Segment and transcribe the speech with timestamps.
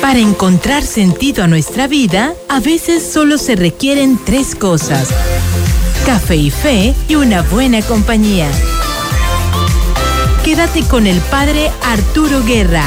[0.00, 5.08] Para encontrar sentido a nuestra vida, a veces solo se requieren tres cosas.
[6.04, 8.48] Café y fe y una buena compañía.
[10.44, 12.84] Quédate con el padre Arturo Guerra.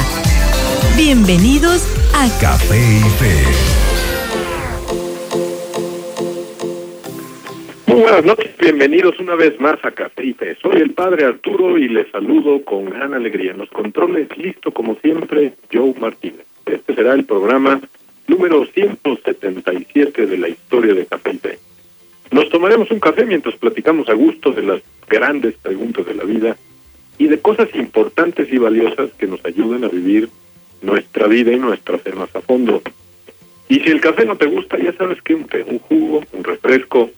[0.96, 1.82] Bienvenidos
[2.14, 3.95] a Café y Fe.
[7.96, 10.54] Buenas noches, bienvenidos una vez más a Fe.
[10.60, 13.52] Soy el padre Arturo y les saludo con gran alegría.
[13.52, 16.44] En los controles, listo como siempre, Joe Martínez.
[16.66, 17.80] Este será el programa
[18.28, 21.58] número 177 de la historia de Fe.
[22.32, 26.54] Nos tomaremos un café mientras platicamos a gusto de las grandes preguntas de la vida
[27.16, 30.28] y de cosas importantes y valiosas que nos ayuden a vivir
[30.82, 32.82] nuestra vida y nuestra fe más a fondo.
[33.70, 37.10] Y si el café no te gusta, ya sabes que un, un jugo, un refresco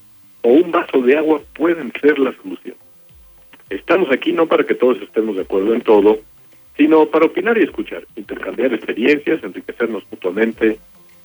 [0.43, 2.77] o un vaso de agua pueden ser la solución.
[3.71, 6.19] Estamos aquí no para que todos estemos de acuerdo en todo,
[6.77, 10.79] sino para opinar y escuchar, intercambiar experiencias, enriquecernos mutuamente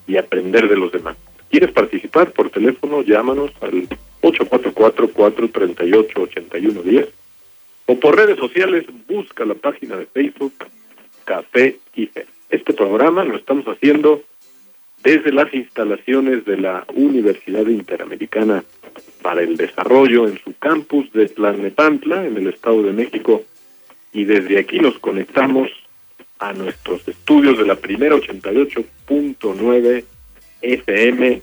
[0.07, 1.15] y aprender de los demás.
[1.49, 3.03] ¿Quieres participar por teléfono?
[3.03, 3.87] Llámanos al
[4.21, 7.07] 844-438-8110
[7.85, 10.53] o por redes sociales busca la página de Facebook
[11.25, 12.25] Café y Fe.
[12.49, 14.23] Este programa lo estamos haciendo
[15.03, 18.63] desde las instalaciones de la Universidad Interamericana
[19.21, 23.43] para el Desarrollo en su campus de Tlalnepantla, en el Estado de México,
[24.13, 25.69] y desde aquí nos conectamos
[26.39, 30.05] a nuestros estudios de la primera 88.9
[30.61, 31.41] FM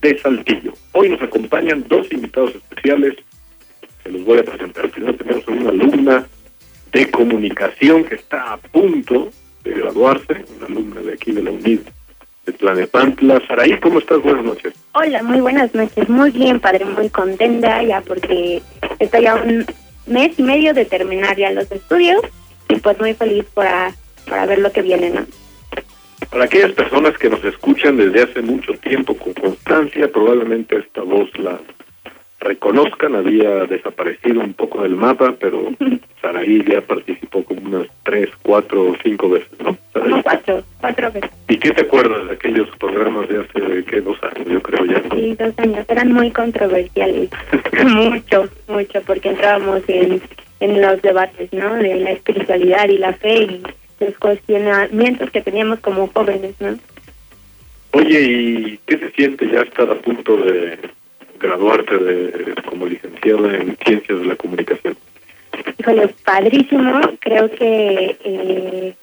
[0.00, 0.74] de Saltillo.
[0.92, 3.16] Hoy nos acompañan dos invitados especiales,
[4.02, 4.90] se los voy a presentar.
[4.90, 6.26] Primero tenemos a una alumna
[6.92, 9.30] de comunicación que está a punto
[9.64, 11.80] de graduarse, una alumna de aquí de la UNID
[12.48, 13.40] de Planepantla.
[13.46, 14.22] Saraí, ¿cómo estás?
[14.22, 14.74] Buenas noches.
[14.92, 16.08] Hola, muy buenas noches.
[16.08, 18.62] Muy bien, padre, muy contenta ya porque
[18.98, 19.66] estoy a un
[20.06, 22.22] mes y medio de terminar ya los estudios
[22.68, 23.92] y pues muy feliz para,
[24.28, 25.26] para ver lo que viene, ¿no?
[26.30, 31.28] Para aquellas personas que nos escuchan desde hace mucho tiempo con constancia, probablemente esta voz
[31.38, 31.58] la
[32.40, 35.70] reconozcan, había desaparecido un poco del mapa, pero
[36.22, 39.76] Saraí ya participó como unas tres, cuatro o cinco veces, ¿no?
[40.22, 41.30] Cuatro, cuatro veces.
[41.48, 44.00] ¿Y qué te acuerdas de aquellos programas de hace, ¿qué?
[44.00, 45.02] Dos años, yo creo ya.
[45.14, 47.30] Sí, dos años, eran muy controversiales,
[47.84, 50.20] mucho, mucho, porque entrábamos en,
[50.60, 51.74] en los debates, ¿no?
[51.74, 53.62] De la espiritualidad y la fe y
[54.00, 56.78] los cuestionamientos que teníamos como jóvenes, ¿no?
[57.92, 60.78] Oye, ¿y qué se siente ya estar a punto de
[61.38, 64.96] graduarte de, como licenciada en Ciencias de la Comunicación?
[65.78, 67.00] Híjole, padrísimo.
[67.20, 68.94] Creo que eh,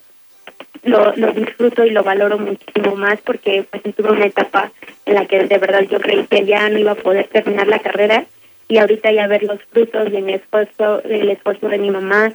[0.84, 4.72] lo, lo disfruto y lo valoro muchísimo más porque pues tuve una etapa
[5.04, 7.78] en la que de verdad yo creí que ya no iba a poder terminar la
[7.78, 8.26] carrera
[8.68, 12.32] y ahorita ya ver los frutos de mi esfuerzo, del esfuerzo de mi mamá,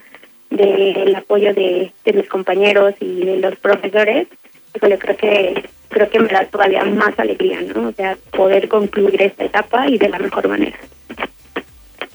[0.50, 4.28] del apoyo de, de mis compañeros y de los profesores,
[4.74, 7.88] híjole, creo que creo que me da todavía más alegría, ¿no?
[7.88, 10.76] O sea, poder concluir esta etapa y de la mejor manera.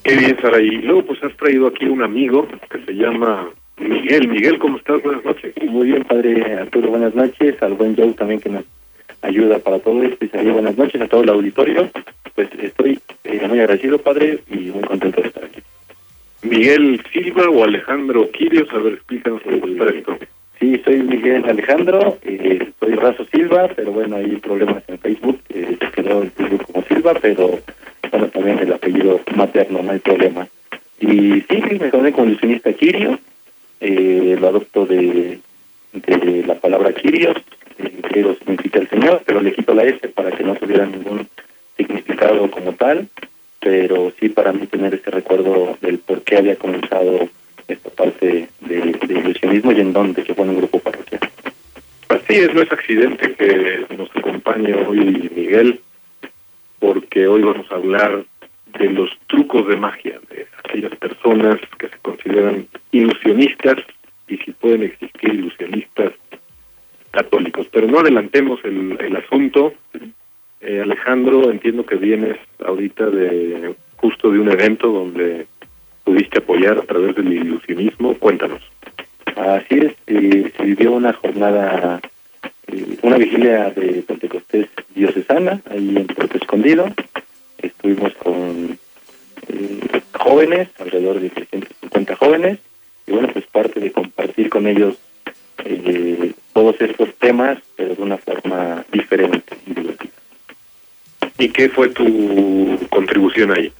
[0.03, 0.59] Qué bien, Sara.
[0.59, 4.27] Y luego, pues has traído aquí un amigo que se llama Miguel.
[4.27, 5.01] Miguel, ¿cómo estás?
[5.03, 5.53] Buenas noches.
[5.63, 7.61] Muy bien, padre Arturo, buenas noches.
[7.61, 8.63] Al buen Joe también que nos
[9.21, 10.25] ayuda para todo esto.
[10.25, 11.89] Y buenas noches a todo el auditorio.
[12.35, 15.61] Pues estoy eh, muy agradecido, padre, y muy contento de estar aquí.
[16.43, 20.17] Miguel Silva o Alejandro Quirios, a ver, explícanos un poco esto.
[20.59, 25.77] Sí, soy Miguel Alejandro, eh, soy Razo Silva, pero bueno, hay problemas en Facebook, eh,
[25.79, 27.59] se quedó el Facebook como Silva, pero
[28.11, 30.47] bueno, también el apellido materno, no hay problema.
[30.99, 33.19] Y sí, me conocí como ilusionista Kirio,
[33.79, 35.39] eh, lo adopto de,
[35.93, 37.37] de la palabra Kirios,
[37.77, 40.87] eh, que lo significa el Señor, pero le quito la S para que no tuviera
[40.87, 41.27] ningún
[41.75, 43.07] significado como tal,
[43.59, 47.29] pero sí para mí tener ese recuerdo del por qué había comenzado
[47.67, 51.21] esta parte de, ilusionismo y en dónde, fue en un grupo parroquial.
[52.09, 55.81] Así es, no es accidente que nos acompañe hoy Miguel,
[56.79, 58.25] porque hoy vamos a hablar
[58.79, 63.77] de los trucos de magia, de aquellas personas que se consideran ilusionistas
[64.27, 66.13] y si pueden existir ilusionistas
[67.11, 67.67] católicos.
[67.71, 69.73] Pero no adelantemos el, el asunto.
[70.61, 75.47] Eh, Alejandro, entiendo que vienes ahorita de justo de un evento donde
[76.07, 78.13] pudiste apoyar a través del ilusionismo.
[78.13, 78.61] Cuéntanos.
[79.35, 81.99] Así es, eh, se vivió una jornada,
[82.67, 86.85] eh, una vigilia de Pentecostés diocesana, ahí en Puerto Escondido.
[87.57, 88.79] Estuvimos con
[89.49, 92.59] eh, jóvenes, alrededor de 350 jóvenes,
[93.05, 94.95] y bueno, pues parte de compartir con ellos
[95.65, 100.11] eh, todos estos temas, pero de una forma diferente y divertida.
[101.37, 103.73] ¿Y qué fue tu contribución ahí?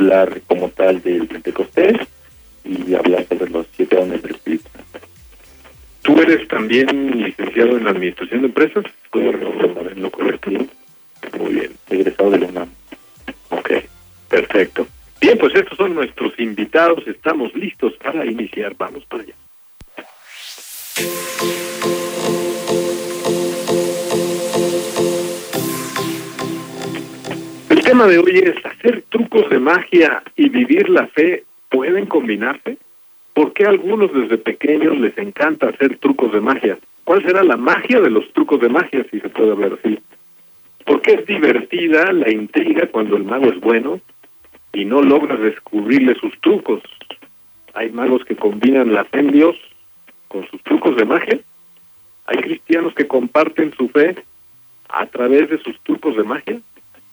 [0.00, 1.96] Hablar como tal del Pentecostés
[2.94, 4.68] a hablar sobre los siete dones del Espíritu.
[6.02, 8.84] ¿Tú eres también licenciado en Administración de Empresas?
[9.12, 10.50] ¿En lo correcto?
[11.38, 11.72] Muy bien.
[11.88, 12.68] Egresado de la UNAM.
[13.50, 13.70] Ok,
[14.28, 14.86] perfecto.
[15.20, 17.06] Bien, pues estos son nuestros invitados.
[17.06, 18.74] Estamos listos para iniciar.
[18.76, 19.34] Vamos para allá.
[27.68, 28.79] El tema de hoy es de
[29.70, 32.76] magia y vivir la fe pueden combinarse.
[33.34, 36.78] ¿Por qué a algunos desde pequeños les encanta hacer trucos de magia?
[37.04, 39.98] ¿Cuál será la magia de los trucos de magia, si se puede hablar así?
[40.84, 44.00] ¿Por qué es divertida la intriga cuando el mago es bueno
[44.72, 46.82] y no logra descubrirle sus trucos?
[47.74, 49.56] Hay magos que combinan la fe en Dios
[50.26, 51.38] con sus trucos de magia.
[52.26, 54.16] Hay cristianos que comparten su fe
[54.88, 56.60] a través de sus trucos de magia.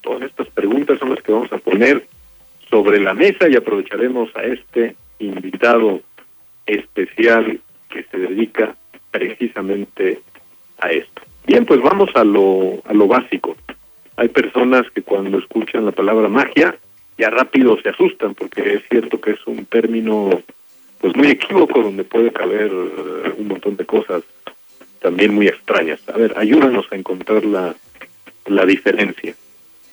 [0.01, 2.07] Todas estas preguntas son las que vamos a poner
[2.69, 6.01] sobre la mesa y aprovecharemos a este invitado
[6.65, 7.59] especial
[7.89, 8.75] que se dedica
[9.11, 10.19] precisamente
[10.79, 11.21] a esto.
[11.45, 13.55] Bien, pues vamos a lo, a lo básico.
[14.17, 16.77] Hay personas que cuando escuchan la palabra magia
[17.17, 20.41] ya rápido se asustan porque es cierto que es un término
[20.99, 24.23] pues muy equívoco donde puede caber uh, un montón de cosas
[24.99, 26.01] también muy extrañas.
[26.09, 27.75] A ver, ayúdanos a encontrar la,
[28.45, 29.35] la diferencia.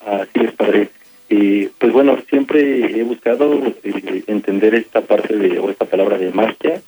[0.07, 0.89] Así es, padre.
[1.31, 6.31] Eh, pues bueno, siempre he buscado eh, entender esta parte de, o esta palabra de
[6.31, 6.83] magia,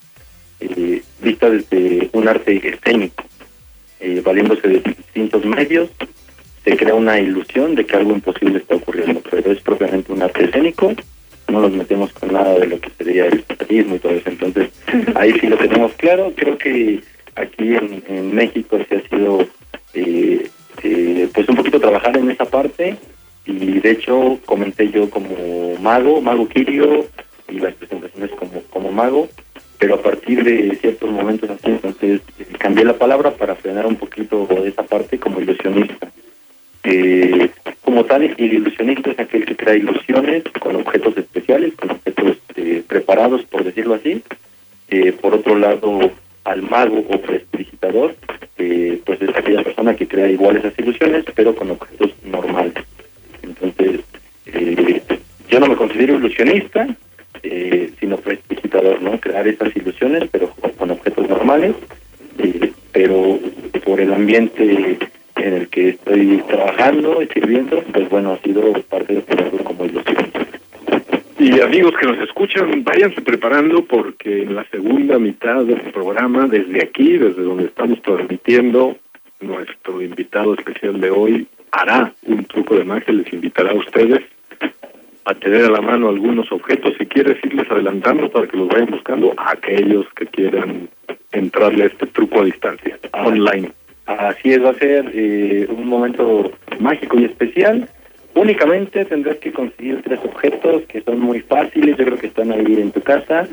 [0.60, 3.24] eh, vista desde un arte escénico,
[4.00, 5.90] eh, valiéndose de distintos medios,
[6.64, 10.44] se crea una ilusión de que algo imposible está ocurriendo, pero es propiamente un arte
[10.44, 10.92] escénico,
[11.48, 14.70] no nos metemos con nada de lo que sería el espiritismo y todo eso, entonces
[15.14, 17.00] ahí sí lo tenemos claro, creo que
[17.36, 19.46] aquí en, en México se ha sido
[19.94, 22.96] eh, pues un poquito trabajar en esa parte
[23.46, 27.06] y de hecho comenté yo como mago, mago Kirio
[27.48, 29.28] y las presentaciones como, como mago,
[29.78, 33.96] pero a partir de ciertos momentos así, entonces eh, cambié la palabra para frenar un
[33.96, 36.10] poquito esa parte como ilusionista.
[36.82, 37.50] Eh,
[37.82, 42.82] como tal, el ilusionista es aquel que crea ilusiones con objetos especiales, con objetos eh,
[42.86, 44.22] preparados, por decirlo así.
[44.88, 46.10] Eh, por otro lado,
[46.44, 48.14] al mago o prestidigitador,
[48.56, 52.74] pues es aquella persona que crea igual esas ilusiones, pero con objetos normales.
[53.46, 54.00] Entonces,
[54.46, 55.02] eh,
[55.48, 56.86] yo no me considero ilusionista,
[57.42, 59.18] eh, sino prestidigitador, ¿no?
[59.18, 61.74] Crear esas ilusiones, pero con, objetos normales,
[62.38, 63.38] eh, pero
[63.82, 64.98] por el ambiente
[65.36, 69.86] en el que estoy trabajando y sirviendo, pues bueno, ha sido parte de ponerlo como
[69.86, 70.30] ilusión.
[71.38, 76.82] Y amigos que nos escuchan, váyanse preparando porque en la segunda mitad del programa, desde
[76.82, 78.96] aquí, desde donde estamos transmitiendo,
[79.40, 84.22] nuestro invitado especial de hoy hará un truco de magia, les invitará a ustedes
[85.26, 88.86] a tener a la mano algunos objetos, si quieres irles adelantando para que los vayan
[88.86, 90.88] buscando a aquellos que quieran
[91.32, 93.72] entrarle a este truco a distancia, online.
[94.06, 97.88] Así es, va a ser eh, un momento mágico y especial.
[98.34, 102.80] Únicamente tendrás que conseguir tres objetos que son muy fáciles, yo creo que están ahí
[102.80, 103.48] en tu casa.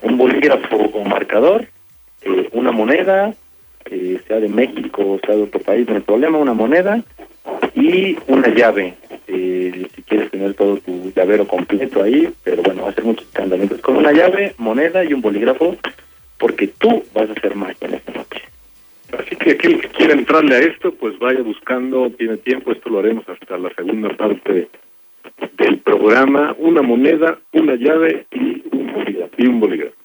[0.00, 1.66] Un bolígrafo o marcador,
[2.22, 3.34] eh, una moneda,
[3.90, 7.02] eh, sea de México o sea de otro país, no hay problema, una moneda
[7.74, 8.94] y una llave.
[9.30, 13.26] Eh, si quieres tener todo tu llavero completo ahí, pero bueno, va a ser muchos
[13.28, 13.80] candamientos.
[13.82, 15.76] Con una llave, moneda y un bolígrafo,
[16.38, 18.42] porque tú vas a hacer magia en esta noche.
[19.12, 23.00] Así que aquel que quiera entrarle a esto, pues vaya buscando, tiene tiempo, esto lo
[23.00, 24.68] haremos hasta la segunda parte
[25.58, 29.34] del programa, una moneda, una llave y un bolígrafo.
[29.36, 29.96] Y un bolígrafo.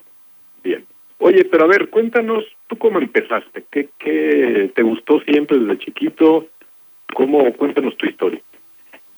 [0.63, 0.85] Bien.
[1.19, 3.63] Oye, pero a ver, cuéntanos, ¿tú cómo empezaste?
[3.71, 6.47] ¿Qué, qué te gustó siempre desde chiquito?
[7.13, 7.53] ¿Cómo?
[7.53, 8.41] Cuéntanos tu historia.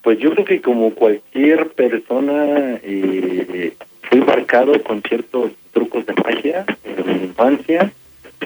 [0.06, 3.72] Pues yo creo que como cualquier persona eh,
[4.02, 7.90] fui marcado con ciertos trucos de magia en mi infancia.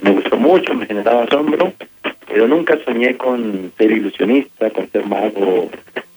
[0.00, 1.74] Me gustó mucho, me generaba asombro,
[2.26, 5.68] pero nunca soñé con ser ilusionista, con ser mago.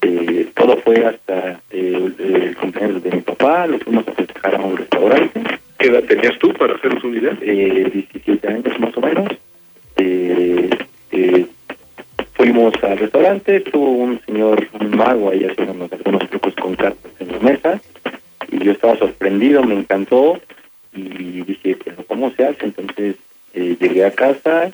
[0.02, 4.62] Eh, todo fue hasta eh, el cumpleaños de mi papá, lo fuimos a festejar a
[4.62, 5.42] un restaurante.
[5.78, 7.38] ¿Qué edad tenías tú para hacernos una idea?
[7.42, 9.28] eh, 17 años más o menos.
[9.98, 10.70] Eh,
[12.44, 17.32] fuimos al restaurante, estuvo un señor, un mago ahí haciéndonos algunos trucos con cartas en
[17.32, 17.82] la mesa,
[18.52, 20.42] y yo estaba sorprendido, me encantó,
[20.94, 22.66] y dije, pero ¿cómo se hace?
[22.66, 23.16] Entonces
[23.54, 24.72] eh, llegué a casa,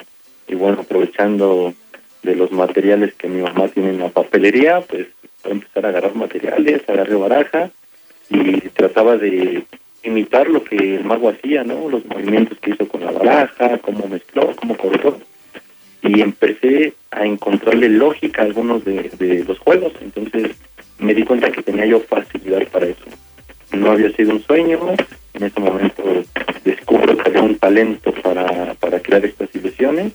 [0.48, 1.72] y bueno, aprovechando
[2.24, 5.06] de los materiales que mi mamá tiene en la papelería, pues
[5.44, 7.70] voy a empezar a agarrar materiales, agarré baraja,
[8.30, 9.62] y trataba de
[10.02, 11.88] imitar lo que el mago hacía, ¿no?
[11.88, 15.20] Los movimientos que hizo con la baraja, cómo mezcló, cómo cortó.
[16.02, 19.92] Y empecé a encontrarle lógica a algunos de, los juegos.
[20.00, 20.56] Entonces
[20.98, 23.04] me di cuenta que tenía yo facilidad para eso.
[23.72, 24.78] No había sido un sueño,
[25.34, 26.02] en ese momento
[26.64, 30.12] descubro que había un talento para, para crear estas ilusiones,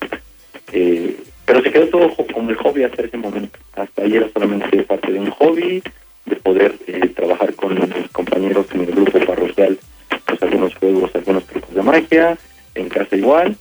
[0.72, 3.58] eh, pero se quedó todo como el hobby hasta ese momento.
[3.74, 5.82] Hasta ahí era solamente parte de un hobby,
[6.26, 9.78] de poder eh, trabajar con mis compañeros en el grupo parroquial,
[10.26, 12.38] pues algunos juegos, algunos trucos de magia,
[12.74, 13.56] en casa igual,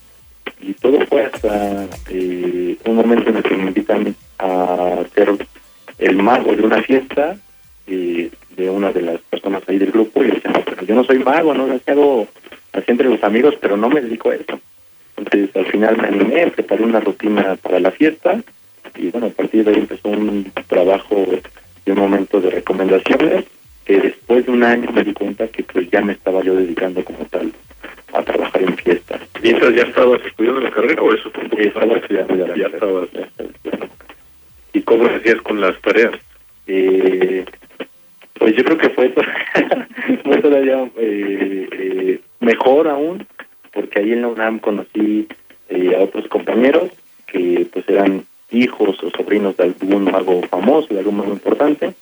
[0.61, 5.29] y todo fue hasta eh, un momento en el que me invitan a ser
[5.99, 7.37] el mago de una fiesta
[7.87, 11.19] eh, de una de las personas ahí del grupo y decían, pero yo no soy
[11.19, 12.27] mago, no lo hago
[12.73, 14.59] así entre los amigos, pero no me dedico a eso.
[15.17, 18.41] Entonces al final me animé, preparé una rutina para la fiesta
[18.95, 21.25] y bueno, a partir de ahí empezó un trabajo
[21.85, 23.45] de un momento de recomendaciones
[23.85, 27.03] que después de un año me di cuenta que pues ya me estaba yo dedicando
[27.05, 27.53] como tal
[28.17, 29.21] a trabajar en fiestas.
[29.41, 32.55] ¿Mientras ya estabas estudiando la carrera o eso fue un poquito Estaba estudiando ya la
[32.55, 33.03] Ya carrera.
[33.07, 33.09] estabas.
[34.73, 36.13] ¿Y cómo hacías con las tareas?
[36.67, 37.45] Eh,
[38.33, 39.13] pues yo creo que fue,
[40.23, 43.25] fue todavía eh, eh, mejor aún,
[43.73, 45.27] porque ahí en la UNAM conocí
[45.69, 46.89] eh, a otros compañeros
[47.27, 51.93] que pues eran hijos o sobrinos de algún mago famoso, de algún mago importante,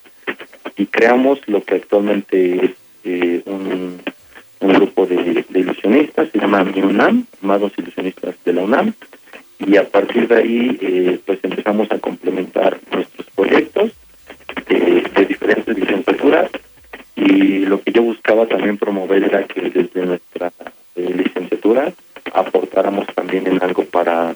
[0.78, 2.72] y creamos lo que actualmente es
[3.06, 4.02] eh, un,
[4.64, 8.94] un grupo de, ilusionistas, se llama UNAM, Magos Ilusionistas de la UNAM,
[9.60, 13.92] y a partir de ahí eh, pues empezamos a complementar nuestros proyectos
[14.68, 16.50] de, de diferentes licenciaturas
[17.16, 20.52] y lo que yo buscaba también promover era que desde nuestra
[20.96, 21.94] eh, licenciatura
[22.34, 24.36] aportáramos también en algo para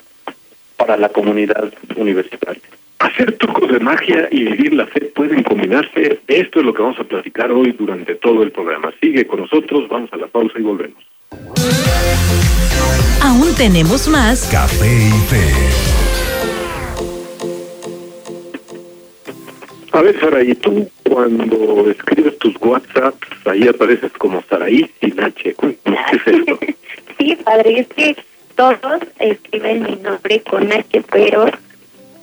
[0.77, 2.61] para la comunidad universitaria.
[2.99, 6.19] Hacer trucos de magia y vivir la fe pueden combinarse.
[6.27, 8.91] Esto es lo que vamos a platicar hoy durante todo el programa.
[8.99, 11.03] Sigue con nosotros, vamos a la pausa y volvemos.
[13.21, 15.97] Aún tenemos más Café y Fe.
[19.91, 25.53] A ver, Sara, ¿y tú cuando escribes tus WhatsApps, ahí apareces como Saraí sin H?
[25.55, 26.59] Cuéntanos, ¿qué es esto?
[27.17, 28.15] Sí, padre, es que
[28.55, 31.47] todos escriben mi nombre con H, pero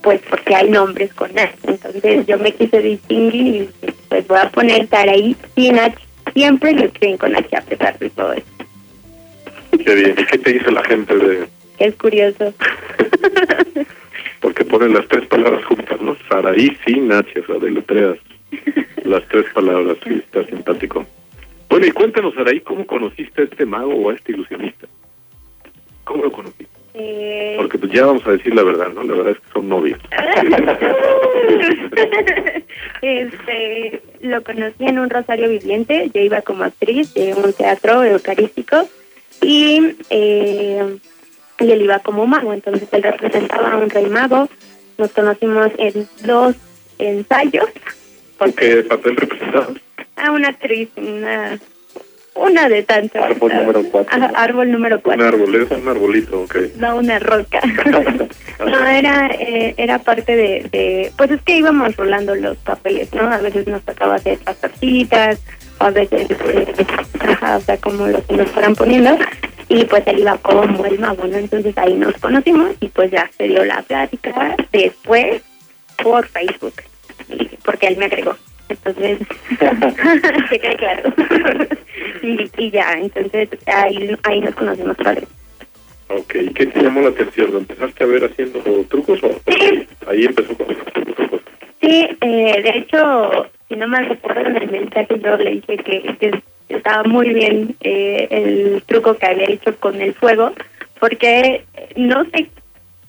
[0.05, 1.55] pues porque hay nombres con H.
[1.63, 5.97] Entonces yo me quise distinguir y dije, pues voy a poner Saraí sin H.
[6.31, 8.45] Siempre lo escriben con H a pesar de todo eso.
[9.71, 10.15] Qué bien.
[10.17, 11.47] ¿Y qué te dice la gente de...?
[11.79, 12.53] Es curioso.
[14.41, 16.15] Porque ponen las tres palabras juntas, ¿no?
[16.29, 18.17] Saraí sin H, o sea, deletreas
[19.03, 19.97] las tres palabras.
[20.03, 21.03] Sí, está simpático.
[21.67, 24.87] Bueno, y cuéntanos, Saraí, ¿cómo conociste a este mago o a este ilusionista?
[26.03, 26.74] ¿Cómo lo conociste?
[26.97, 29.03] Eh, Porque pues ya vamos a decir la verdad, ¿no?
[29.03, 29.99] La verdad es que son novios.
[33.01, 38.87] este, lo conocí en un Rosario Viviente, yo iba como actriz de un teatro eucarístico
[39.41, 40.97] y, eh,
[41.59, 44.49] y él iba como mago, entonces él representaba a un rey mago,
[44.97, 46.55] nos conocimos en dos
[46.97, 47.65] ensayos,
[48.37, 49.69] ¿Con qué papel representabas?
[50.17, 51.59] a una actriz, una,
[52.35, 53.23] una de tantas.
[53.23, 54.27] Árbol número cuatro.
[54.35, 55.27] Árbol número Un cuatro.
[55.27, 56.55] árbol, es un arbolito, ok.
[56.77, 57.61] No, una roca.
[58.59, 61.11] no, era eh, era parte de, de...
[61.17, 63.21] Pues es que íbamos rolando los papeles, ¿no?
[63.31, 65.41] A veces nos tocaba hacer las tortitas,
[65.79, 66.29] a veces...
[66.31, 66.73] eh,
[67.19, 69.17] ajá, o sea, como los que nos fueran poniendo.
[69.67, 71.37] Y pues él iba como el mago, ¿no?
[71.37, 75.41] Entonces ahí nos conocimos y pues ya se dio la plática después
[76.03, 76.73] por Facebook.
[77.63, 78.35] Porque él me agregó.
[78.69, 79.19] Entonces,
[80.49, 81.13] se quede claro.
[82.21, 85.27] y, y ya, entonces ahí, ahí nos conocimos padre.
[86.07, 87.51] Ok, ¿y qué te llamó la atención?
[87.51, 89.87] ¿Lo empezaste a ver haciendo trucos o Sí.
[90.07, 91.41] ahí empezó con los trucos?
[91.81, 96.01] Sí, eh, de hecho, si no mal recuerdo en el mensaje yo le dije que,
[96.19, 100.51] que estaba muy bien eh, el truco que había hecho con el fuego,
[100.99, 101.63] porque
[101.95, 102.49] no sé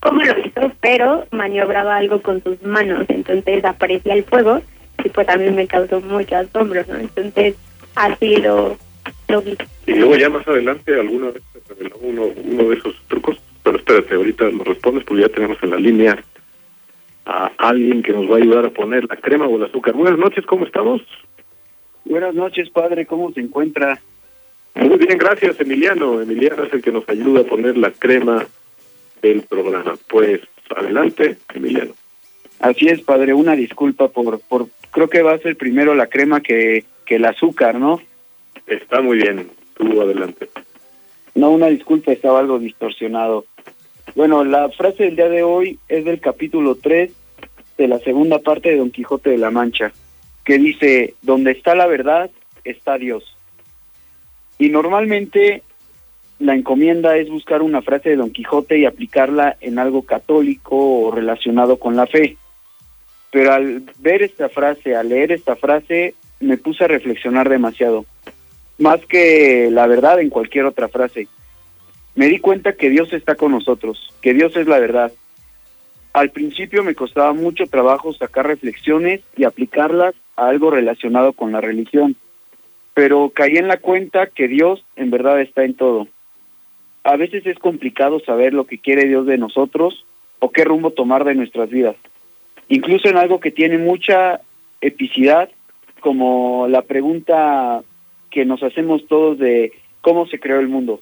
[0.01, 4.61] cómo lo hizo, pero maniobraba algo con sus manos, entonces aparecía el fuego
[5.07, 6.97] y pues a mí me causó mucho asombro, ¿no?
[6.97, 7.55] Entonces
[7.95, 8.77] así lo,
[9.29, 9.57] lo vi.
[9.87, 13.39] Y luego ya más adelante alguna vez te reveló uno, uno de esos trucos.
[13.63, 16.25] Pero espérate, ahorita lo respondes porque ya tenemos en la línea
[17.25, 19.95] a alguien que nos va a ayudar a poner la crema o el azúcar.
[19.95, 21.03] Buenas noches, ¿cómo estamos?
[22.05, 23.07] Buenas noches, padre.
[23.07, 24.01] ¿Cómo se encuentra?
[24.75, 26.21] Muy bien, gracias, Emiliano.
[26.21, 28.45] Emiliano es el que nos ayuda a poner la crema
[29.23, 29.95] del programa.
[30.09, 30.41] Pues
[30.75, 31.95] adelante, Emiliano.
[32.61, 33.35] Así es, padre.
[33.35, 37.25] Una disculpa por, por, creo que va a ser primero la crema que, que el
[37.25, 38.01] azúcar, ¿no?
[38.67, 40.49] Está muy bien, tú adelante.
[41.35, 43.45] No, una disculpa, estaba algo distorsionado.
[44.15, 47.13] Bueno, la frase del día de hoy es del capítulo 3
[47.77, 49.93] de la segunda parte de Don Quijote de la Mancha,
[50.45, 52.31] que dice, donde está la verdad,
[52.65, 53.37] está Dios.
[54.59, 55.63] Y normalmente
[56.39, 61.11] la encomienda es buscar una frase de Don Quijote y aplicarla en algo católico o
[61.11, 62.37] relacionado con la fe.
[63.37, 68.07] Pero al ver esta frase, al leer esta frase, me puse a reflexionar demasiado.
[68.79, 71.29] más que la verdad en cualquier otra frase.
[72.15, 75.13] Me di cuenta que Dios está con nosotros, que Dios es la verdad.
[76.15, 81.61] Al principio me costaba mucho trabajo sacar reflexiones y aplicarlas a algo relacionado con la
[81.61, 82.17] religión,
[82.95, 86.09] pero caí en la cuenta que Dios en verdad está en todo.
[87.05, 90.07] A veces es complicado saber lo que quiere Dios de nosotros
[90.39, 91.97] o qué rumbo tomar de nuestras vidas.
[92.69, 94.41] Incluso en algo que tiene mucha
[94.81, 95.51] epicidad,
[96.01, 97.83] como la pregunta
[98.31, 101.01] que nos hacemos todos de cómo se creó el mundo.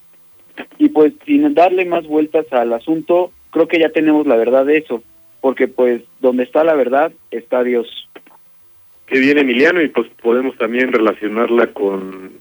[0.79, 4.79] Y pues sin darle más vueltas al asunto, creo que ya tenemos la verdad de
[4.79, 5.03] eso,
[5.41, 8.09] porque pues donde está la verdad está Dios.
[9.07, 12.33] Qué bien, Emiliano, y pues podemos también relacionarla con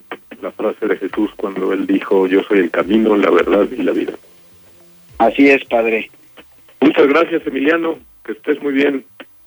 [0.41, 3.91] la frase de Jesús cuando él dijo, yo soy el camino, la verdad y la
[3.91, 4.13] vida.
[5.17, 6.09] Así es, Padre.
[6.81, 9.05] Muchas gracias, Emiliano, que estés muy bien.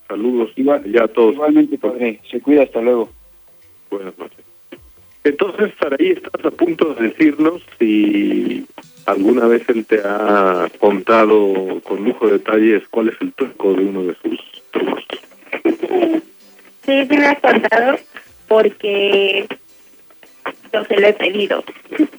[0.08, 1.34] Saludos Igual, ya a todos.
[1.34, 2.20] Igualmente, Padre.
[2.30, 3.10] Se cuida, hasta luego.
[3.90, 4.44] Buenas noches.
[5.24, 8.64] Entonces, Saraí, estás a punto de decirnos si
[9.06, 13.84] alguna vez él te ha contado con lujo de detalles cuál es el truco de
[13.84, 15.04] uno de sus trucos.
[16.84, 17.98] Sí, sí me ha contado
[18.46, 19.46] porque
[20.72, 21.64] yo se lo he pedido.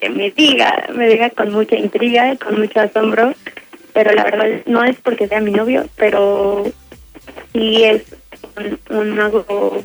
[0.02, 3.34] Que me diga, me diga con mucha intriga, con mucho asombro,
[3.98, 6.66] pero la verdad no es porque sea mi novio, pero
[7.52, 8.04] sí es
[8.92, 9.84] un, algo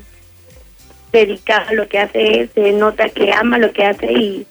[1.11, 4.47] dedicado a lo que hace, se nota que ama lo que hace y,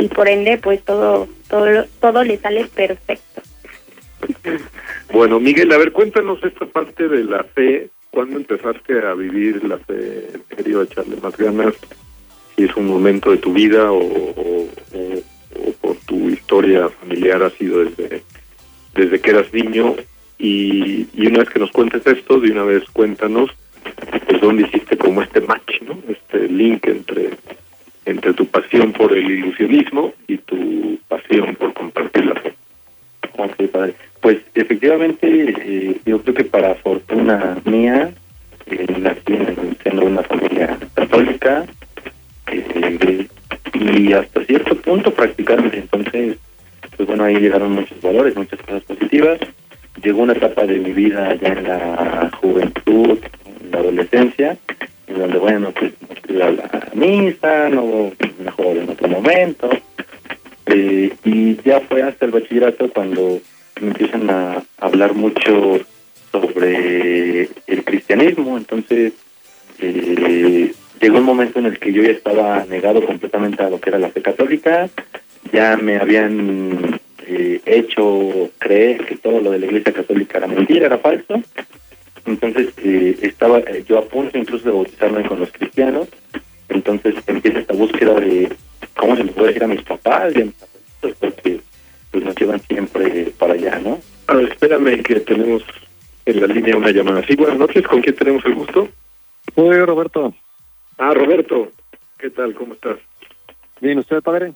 [0.00, 3.42] y por ende pues todo todo todo le sale perfecto.
[5.12, 7.90] Bueno, Miguel, a ver, cuéntanos esta parte de la fe.
[8.10, 10.30] ¿Cuándo empezaste a vivir la fe?
[10.50, 11.74] ¿En serio, echarle más ganas?
[12.56, 17.84] Si es un momento de tu vida o- o por tu historia familiar ha sido
[17.84, 18.22] desde,
[18.96, 19.94] desde que eras niño.
[20.38, 23.50] Y, una vez que nos cuentes esto, de una vez cuéntanos
[24.28, 25.98] pues dónde hiciste como este match, ¿no?
[26.08, 27.30] Este link entre
[28.04, 32.54] entre tu pasión por el ilusionismo y tu pasión por compartir la fe.
[33.72, 33.94] Padre.
[34.20, 38.12] Pues efectivamente, eh, yo creo que para fortuna mía,
[38.66, 39.34] eh, nací
[39.84, 41.66] en una familia católica
[42.52, 43.26] eh,
[43.74, 45.70] y hasta cierto punto practicaron.
[45.74, 46.38] Entonces,
[46.96, 49.38] pues bueno, ahí llegaron muchos valores, muchas cosas positivas.
[50.02, 53.18] Llegó una etapa de mi vida ya en la juventud,
[53.60, 54.56] en la adolescencia,
[55.06, 55.92] en donde, bueno, pues
[56.28, 56.52] la
[56.94, 59.70] misa, no mejor en otro momento.
[60.66, 63.40] Eh, y ya fue hasta el bachillerato cuando
[63.80, 65.80] me empiezan a hablar mucho
[66.32, 68.56] sobre el cristianismo.
[68.56, 69.12] Entonces,
[69.78, 73.90] eh, llegó un momento en el que yo ya estaba negado completamente a lo que
[73.90, 74.88] era la fe católica.
[75.52, 80.86] Ya me habían eh, hecho creer que todo lo de la iglesia católica era mentira,
[80.86, 81.40] era falso.
[82.24, 86.08] Entonces, eh, estaba eh, yo a punto incluso de bautizarme con los cristianos.
[86.68, 88.52] Entonces empieza esta búsqueda de
[88.96, 91.60] cómo se le puede decir a mis papás y a mis abuelitos, porque
[92.10, 94.00] pues nos llevan siempre para allá, ¿no?
[94.26, 95.62] A ver, espérame que tenemos
[96.24, 97.22] en la línea una llamada.
[97.26, 98.88] Sí, buenas noches, ¿con quién tenemos el gusto?
[99.54, 100.34] Soy Roberto.
[100.98, 101.70] Ah, Roberto,
[102.18, 102.54] ¿qué tal?
[102.54, 102.98] ¿Cómo estás?
[103.80, 104.52] Bien, ¿usted, padre?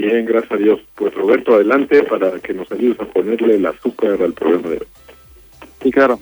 [0.00, 0.80] Bien, gracias a Dios.
[0.94, 4.86] Pues Roberto, adelante para que nos ayudes a ponerle el azúcar al programa de hoy.
[5.82, 6.18] Sí, claro.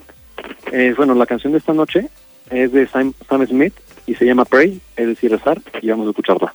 [0.72, 2.08] Eh, bueno, la canción de esta noche
[2.50, 3.74] es de Sam, Sam Smith
[4.06, 6.54] y se llama Pray, es decir, rezar, y vamos a escucharla.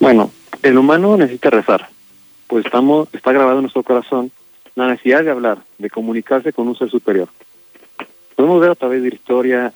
[0.00, 0.30] Bueno,
[0.62, 1.88] el humano necesita rezar,
[2.48, 4.32] pues estamos, está grabado en nuestro corazón
[4.74, 7.28] la necesidad de hablar, de comunicarse con un ser superior.
[8.36, 9.72] Podemos ver a través de la historia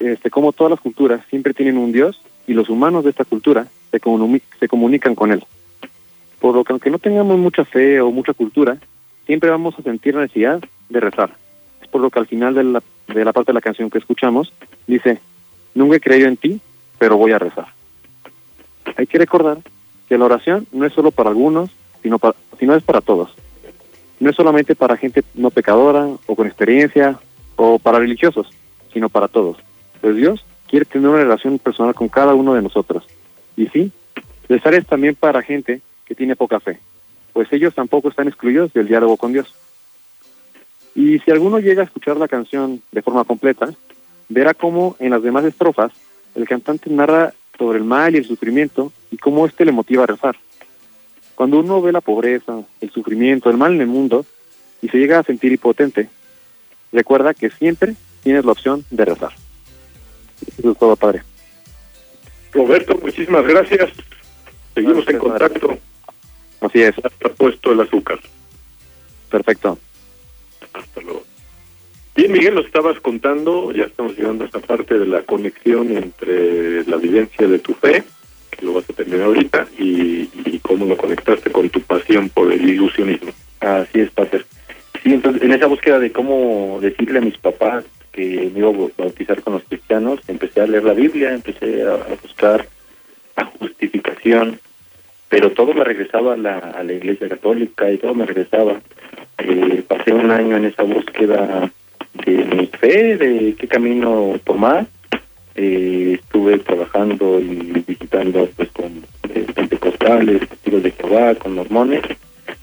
[0.00, 3.66] este, cómo todas las culturas siempre tienen un Dios y los humanos de esta cultura
[3.90, 5.44] se, comuni- se comunican con Él.
[6.40, 8.78] Por lo que aunque no tengamos mucha fe o mucha cultura,
[9.26, 11.34] siempre vamos a sentir la necesidad de rezar.
[11.82, 13.98] Es por lo que al final de la, de la parte de la canción que
[13.98, 14.52] escuchamos
[14.86, 15.20] dice,
[15.74, 16.60] nunca he creído en ti,
[16.98, 17.66] pero voy a rezar.
[18.96, 19.58] Hay que recordar
[20.08, 21.70] que la oración no es solo para algunos,
[22.02, 23.34] sino, para, sino es para todos.
[24.20, 27.18] No es solamente para gente no pecadora o con experiencia
[27.58, 28.48] o para religiosos,
[28.92, 29.58] sino para todos.
[30.00, 33.04] Pues Dios quiere tener una relación personal con cada uno de nosotros.
[33.56, 33.90] Y sí,
[34.48, 36.78] rezar es también para gente que tiene poca fe,
[37.32, 39.52] pues ellos tampoco están excluidos del diálogo con Dios.
[40.94, 43.70] Y si alguno llega a escuchar la canción de forma completa,
[44.28, 45.92] verá cómo en las demás estrofas
[46.34, 50.06] el cantante narra sobre el mal y el sufrimiento y cómo éste le motiva a
[50.06, 50.36] rezar.
[51.34, 54.24] Cuando uno ve la pobreza, el sufrimiento, el mal en el mundo
[54.80, 56.08] y se llega a sentir impotente,
[56.92, 59.32] recuerda que siempre tienes la opción de rezar.
[60.58, 61.22] Eso es todo, padre.
[62.52, 63.90] Roberto, muchísimas gracias.
[64.74, 65.78] Seguimos en contacto.
[66.60, 68.18] Así es, Hasta puesto el azúcar.
[69.30, 69.78] perfecto.
[70.72, 71.22] Hasta luego.
[72.16, 76.84] Bien, Miguel, nos estabas contando, ya estamos llegando a esta parte de la conexión entre
[76.84, 78.02] la vivencia de tu fe,
[78.50, 82.52] que lo vas a terminar ahorita, y, y cómo lo conectaste con tu pasión por
[82.52, 83.30] el ilusionismo.
[83.60, 84.44] Así es, Pater.
[85.18, 89.42] Entonces, en esa búsqueda de cómo decirle a mis papás que me iba a bautizar
[89.42, 92.64] con los cristianos, empecé a leer la Biblia, empecé a, a buscar
[93.36, 94.60] la justificación,
[95.28, 98.80] pero todo me regresaba a la, a la Iglesia Católica y todo me regresaba.
[99.38, 101.68] Eh, pasé un año en esa búsqueda
[102.24, 104.86] de mi fe, de qué camino tomar.
[105.56, 109.02] Eh, estuve trabajando y visitando pues con
[109.34, 112.02] eh, pentecostales, testigos de Jehová, con mormones,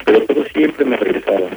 [0.05, 1.49] pero todo siempre me regresaba.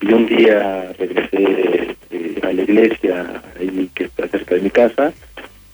[0.00, 5.12] Y un día regresé eh, a la iglesia ahí que está cerca de mi casa,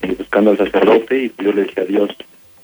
[0.01, 2.09] eh, buscando al sacerdote y yo le decía a Dios,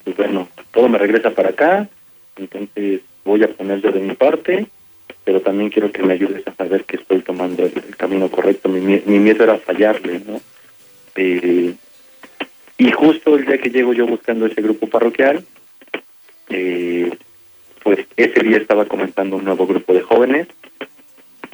[0.03, 1.87] pues bueno, todo me regresa para acá,
[2.35, 4.67] entonces voy a poner yo de mi parte,
[5.23, 8.67] pero también quiero que me ayudes a saber que estoy tomando el, camino correcto.
[8.67, 10.41] Mi, mi miedo era fallarle, ¿no?
[11.15, 11.73] Eh,
[12.77, 15.45] y justo el día que llego yo buscando ese grupo parroquial,
[16.49, 17.09] eh,
[17.83, 20.47] pues ese día estaba comenzando un nuevo grupo de jóvenes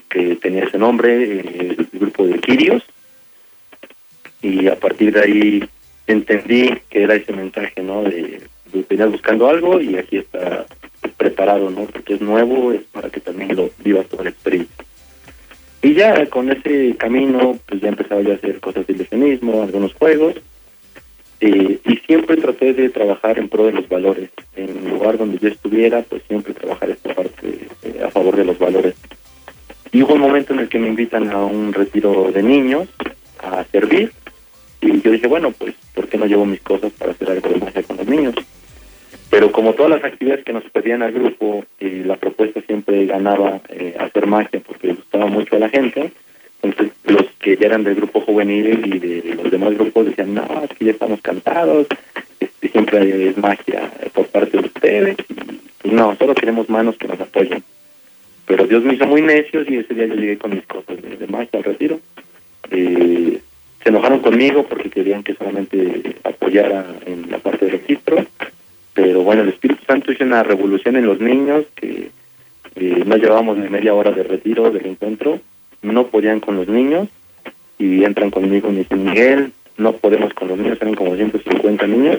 [0.09, 2.83] que tenía ese nombre, eh, el grupo de Quirios,
[4.41, 5.69] y a partir de ahí
[6.07, 8.03] entendí que era ese mensaje, ¿no?
[8.03, 8.41] De,
[8.73, 10.65] de venías buscando algo y aquí está
[11.17, 11.85] preparado, ¿no?
[11.85, 14.85] Porque es nuevo, es para que también lo vivas toda la experiencia.
[15.81, 19.93] Y ya con ese camino, pues ya empezaba yo a hacer cosas de ilusionismo, algunos
[19.93, 20.35] juegos,
[21.41, 24.29] eh, y siempre traté de trabajar en pro de los valores.
[24.55, 28.43] En el lugar donde yo estuviera, pues siempre trabajar esta parte eh, a favor de
[28.43, 28.95] los valores.
[29.91, 32.87] Y hubo un momento en el que me invitan a un retiro de niños
[33.39, 34.11] a servir,
[34.81, 37.57] y yo dije, bueno, pues, ¿por qué no llevo mis cosas para hacer algo de
[37.57, 38.35] magia con los niños?
[39.29, 43.61] Pero como todas las actividades que nos pedían al grupo, y la propuesta siempre ganaba
[43.69, 46.11] eh, hacer magia porque gustaba mucho a la gente,
[46.61, 50.45] entonces los que ya eran del grupo juvenil y de los demás grupos decían, no,
[50.63, 51.87] es que ya estamos cansados,
[52.39, 55.17] este, siempre es magia por parte de ustedes,
[55.83, 57.63] y no, solo queremos manos que nos apoyen.
[58.49, 61.27] Pero Dios me hizo muy necios y ese día yo llegué con mis cosas de,
[61.27, 61.99] magia al retiro.
[62.71, 63.39] Eh,
[63.83, 68.25] se enojaron conmigo porque querían que solamente apoyara en la parte de registro,
[68.95, 72.09] pero bueno, el Espíritu Santo hizo una revolución en los niños que
[72.75, 75.39] eh, no llevábamos ni media hora de retiro del encuentro,
[75.83, 77.07] no podían con los niños
[77.77, 82.17] y entran conmigo y me Miguel, no podemos con los niños, eran como 150 niños,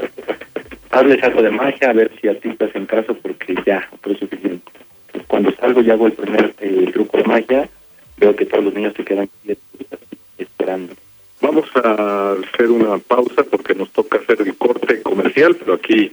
[0.93, 4.15] hazles algo de magia a ver si a ti te hacen caso porque ya, fue
[4.15, 4.71] suficiente.
[5.13, 7.69] Entonces, cuando salgo y hago el primer eh, truco de magia,
[8.17, 9.65] veo que todos los niños se quedan quietos,
[10.39, 10.95] esperando.
[11.41, 16.13] Vamos a hacer una pausa porque nos toca hacer el corte comercial, pero aquí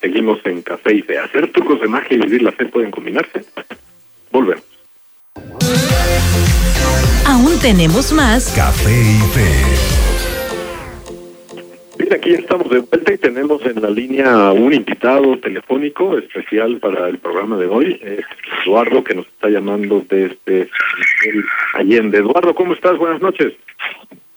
[0.00, 1.18] seguimos en Café y Fe.
[1.18, 3.44] Hacer trucos de magia y vivir la fe pueden combinarse.
[4.30, 4.64] Volvemos.
[7.26, 9.93] Aún tenemos más Café y Fe.
[11.96, 17.08] Bien, aquí estamos de vuelta y tenemos en la línea un invitado telefónico especial para
[17.08, 18.24] el programa de hoy, es
[18.64, 20.68] Eduardo, que nos está llamando desde
[21.74, 22.18] Allende.
[22.18, 22.98] Eduardo, ¿cómo estás?
[22.98, 23.52] Buenas noches.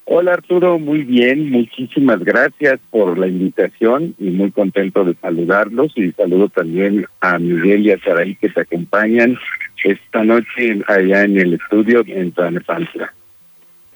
[0.05, 6.11] Hola Arturo, muy bien, muchísimas gracias por la invitación y muy contento de saludarlos y
[6.11, 9.37] saludo también a Miguel y a Saraí que te acompañan
[9.83, 13.13] esta noche allá en el estudio en Tlanepantla.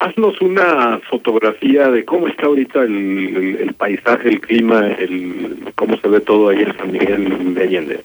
[0.01, 6.19] Haznos una fotografía de cómo está ahorita el, paisaje, el clima, el cómo se ve
[6.21, 8.03] todo ahí en San Miguel de Allende,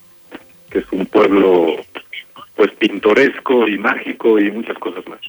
[0.68, 1.76] que es un pueblo
[2.54, 5.20] pues pintoresco y mágico y muchas cosas más.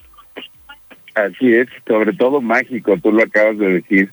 [1.16, 4.10] Así es, sobre todo mágico, tú lo acabas de decir.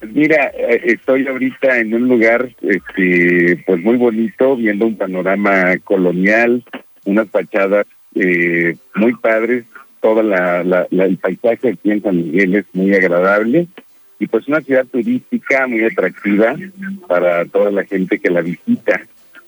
[0.00, 5.76] Pues Mira, eh, estoy ahorita en un lugar este, pues muy bonito, viendo un panorama
[5.84, 6.64] colonial,
[7.04, 7.86] unas fachadas
[8.16, 9.66] eh, muy padres,
[10.02, 13.68] toda la, el paisaje aquí en San Miguel es muy agradable
[14.18, 16.56] y pues una ciudad turística muy atractiva
[17.06, 19.00] para toda la gente que la visita.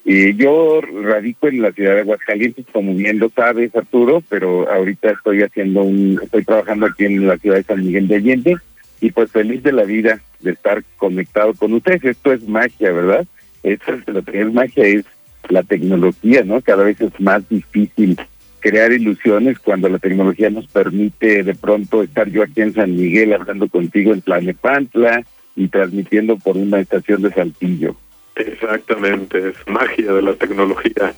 [0.06, 5.10] Eh, yo radico en la ciudad de Aguascalientes, como bien lo sabes, Arturo, pero ahorita
[5.10, 8.56] estoy haciendo un, estoy trabajando aquí en la ciudad de San Miguel de Allende
[9.00, 12.04] y pues feliz de la vida de estar conectado con ustedes.
[12.04, 13.26] Esto es magia, ¿verdad?
[13.62, 15.04] Esto es, lo que magia es
[15.48, 16.60] la tecnología, ¿no?
[16.60, 18.16] Cada vez es más difícil
[18.64, 23.35] crear ilusiones cuando la tecnología nos permite de pronto estar yo aquí en San Miguel
[23.35, 25.22] hablando contigo en Planepantla
[25.55, 27.94] y transmitiendo por una estación de Saltillo.
[28.37, 31.12] Exactamente, es magia de la tecnología.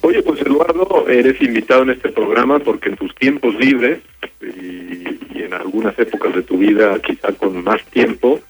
[0.00, 3.98] Oye, pues Eduardo, eres invitado en este programa porque en tus tiempos libres
[4.40, 8.40] y, y en algunas épocas de tu vida, quizá con más tiempo,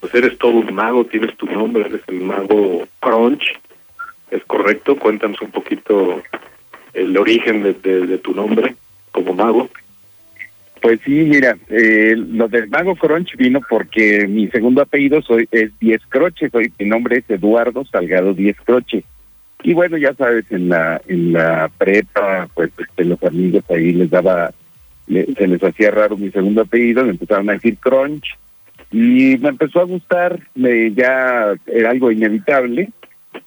[0.00, 3.60] pues eres todo un mago, tienes tu nombre, eres el mago Crunch.
[4.30, 4.96] ¿Es correcto?
[4.96, 6.22] Cuéntanos un poquito
[6.94, 8.74] el origen de, tu nombre
[9.12, 9.68] como mago.
[10.80, 15.70] Pues sí, mira, eh, lo del Mago Crunch vino porque mi segundo apellido soy es
[15.80, 19.02] Diez Croche, soy, mi nombre es Eduardo Salgado Diez Croche.
[19.62, 24.10] Y bueno, ya sabes, en la en la prepa, pues este, los amigos ahí les
[24.10, 24.52] daba,
[25.06, 28.36] se les hacía raro mi segundo apellido, me empezaron a decir Crunch
[28.92, 32.90] y me empezó a gustar, me ya era algo inevitable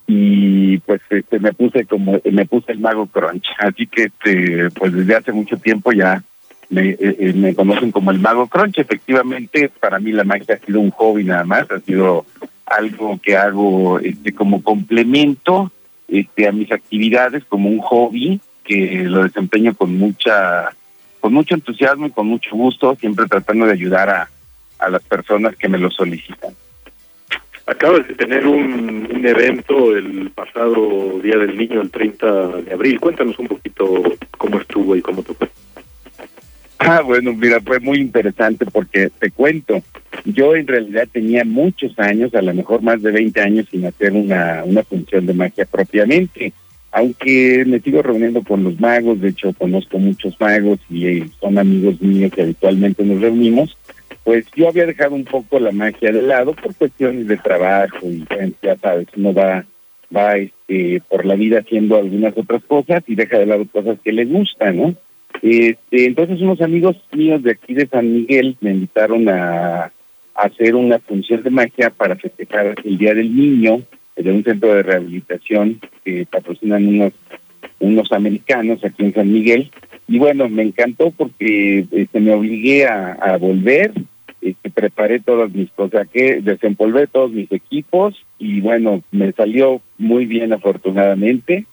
[0.07, 4.93] y pues este me puse como me puse el Mago Crunch, así que este pues
[4.93, 6.23] desde hace mucho tiempo ya
[6.69, 8.77] me, eh, eh, me conocen como el mago crunch.
[8.79, 12.25] Efectivamente, para mí la magia ha sido un hobby nada más, ha sido
[12.65, 15.71] algo que hago este como complemento
[16.09, 20.69] este a mis actividades como un hobby que lo desempeño con mucha
[21.21, 24.29] con mucho entusiasmo y con mucho gusto, siempre tratando de ayudar a,
[24.79, 26.53] a las personas que me lo solicitan.
[27.67, 32.97] Acabas de tener un, evento el pasado Día del Niño, el 30 de abril.
[32.97, 34.03] Cuéntanos un poquito
[34.38, 35.49] cómo estuvo y cómo fue.
[36.80, 39.84] Ah, bueno, mira, fue muy interesante porque te cuento,
[40.23, 44.13] yo en realidad tenía muchos años, a lo mejor más de 20 años sin hacer
[44.13, 46.53] una, una función de magia propiamente,
[46.91, 51.58] aunque me sigo reuniendo con los magos, de hecho conozco muchos magos y eh, son
[51.58, 53.77] amigos míos que habitualmente nos reunimos,
[54.27, 58.25] pues yo había dejado un poco la magia de lado por cuestiones de trabajo y
[58.61, 59.65] ya sabes, uno va
[60.13, 64.11] va este, por la vida haciendo algunas otras cosas y deja de lado cosas que
[64.11, 64.95] le gustan, ¿no?
[65.41, 69.93] Este, entonces unos amigos míos de aquí de San Miguel me invitaron a,
[70.35, 73.81] hacer una función de magia para festejar el Día del Niño
[74.17, 77.13] de un centro de rehabilitación que patrocinan unos
[77.79, 79.71] unos americanos aquí en San Miguel
[80.05, 83.93] y bueno me encantó porque este, me obligué a volver
[84.49, 90.25] este, preparé todas mis cosas que desempolvé todos mis equipos y bueno me salió muy
[90.25, 91.65] bien afortunadamente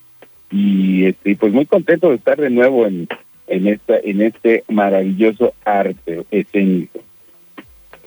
[0.50, 3.08] y este pues muy contento de estar de nuevo en
[3.46, 7.00] en esta en este maravilloso arte escénico.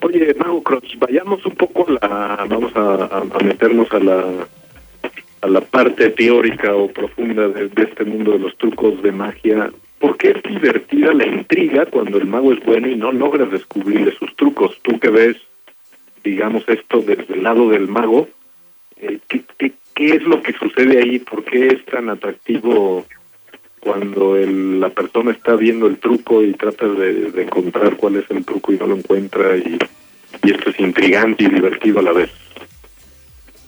[0.00, 4.24] Oye, Mago Cross, vayamos un poco a la, vamos a, meternos a la
[5.40, 9.70] a la parte teórica o profunda de este mundo de los trucos de magia.
[9.98, 14.12] ¿Por qué es divertida la intriga cuando el mago es bueno y no logras descubrirle
[14.12, 14.78] sus trucos?
[14.82, 15.36] Tú que ves,
[16.22, 18.28] digamos, esto desde el lado del mago,
[18.96, 21.18] eh, ¿qué, es lo que sucede ahí?
[21.18, 23.04] ¿Por qué es tan atractivo
[23.80, 28.30] cuando el- la persona está viendo el truco y trata de, de encontrar cuál es
[28.30, 29.78] el truco y no lo encuentra y,
[30.44, 32.30] y esto es intrigante y divertido a la vez.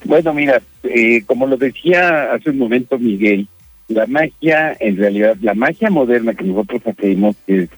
[0.05, 3.47] Bueno, mira, eh, como lo decía hace un momento Miguel,
[3.91, 7.69] la magia, en realidad, la magia moderna que nosotros hacemos es,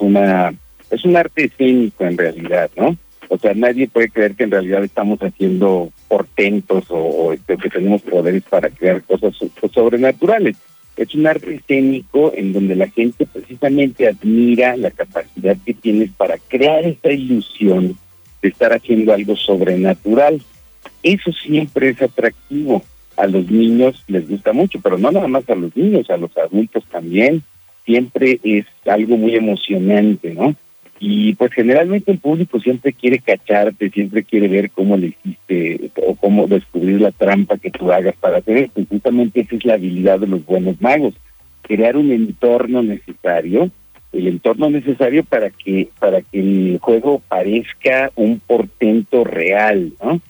[0.00, 0.52] una
[0.90, 2.96] es un arte escénico en realidad, ¿no?
[3.28, 8.02] O sea, nadie puede creer que en realidad estamos haciendo portentos o, este, que tenemos
[8.02, 10.56] poderes para crear cosas so- sobrenaturales.
[10.96, 16.36] Es un arte escénico en donde la gente precisamente admira la capacidad que tienes para
[16.48, 17.96] crear esta ilusión
[18.42, 20.42] de estar haciendo algo sobrenatural.
[21.04, 22.82] Eso siempre es atractivo.
[23.20, 26.34] A los niños les gusta mucho, pero no nada más a los niños, a los
[26.38, 27.42] adultos también.
[27.84, 30.54] Siempre es algo muy emocionante, ¿no?
[30.98, 36.14] Y pues generalmente el público siempre quiere cacharte, siempre quiere ver cómo le hiciste o
[36.14, 38.82] cómo descubrir la trampa que tú hagas para hacer esto.
[38.88, 41.14] Justamente esa es la habilidad de los buenos magos,
[41.62, 43.70] crear un entorno necesario,
[44.12, 50.20] el entorno necesario para que para que el juego parezca un portento real, ¿no?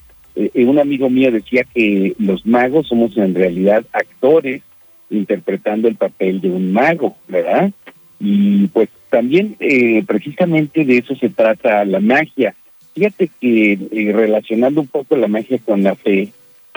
[0.55, 4.63] Eh, un amigo mío decía que los magos somos en realidad actores
[5.11, 7.73] interpretando el papel de un mago, ¿verdad?
[8.21, 12.55] Y pues también eh, precisamente de eso se trata la magia.
[12.95, 16.29] Fíjate que eh, relacionando un poco la magia con la fe,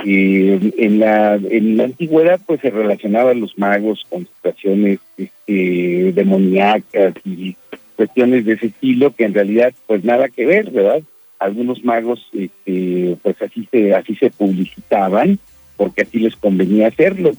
[0.06, 7.14] eh, en la en la antigüedad pues se relacionaban los magos con situaciones este, demoníacas
[7.24, 7.56] y
[7.96, 11.04] cuestiones de ese estilo que en realidad pues nada que ver, ¿verdad?
[11.44, 15.40] Algunos magos este, pues así se así se publicitaban
[15.78, 17.34] porque así les convenía hacerlo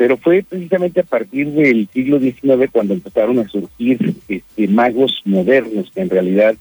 [0.00, 5.90] pero fue precisamente a partir del siglo XIX cuando empezaron a surgir este, magos modernos
[5.94, 6.54] que en realidad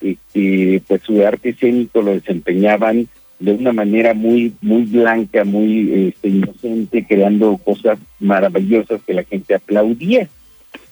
[0.00, 3.08] este, pues su arte escénico lo desempeñaban
[3.40, 9.56] de una manera muy muy blanca, muy este, inocente, creando cosas maravillosas que la gente
[9.56, 10.28] aplaudía.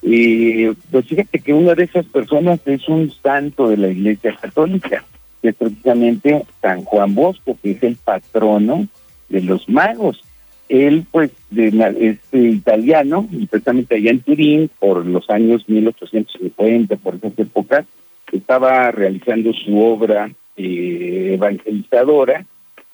[0.03, 5.05] Eh, pues fíjate que una de esas personas es un santo de la Iglesia Católica,
[5.43, 8.87] que es precisamente San Juan Bosco, que es el patrono
[9.29, 10.23] de los magos.
[10.69, 11.69] Él, pues, de,
[12.01, 17.85] es italiano, y precisamente allá en Turín, por los años 1850, por esas épocas,
[18.31, 22.47] estaba realizando su obra eh, evangelizadora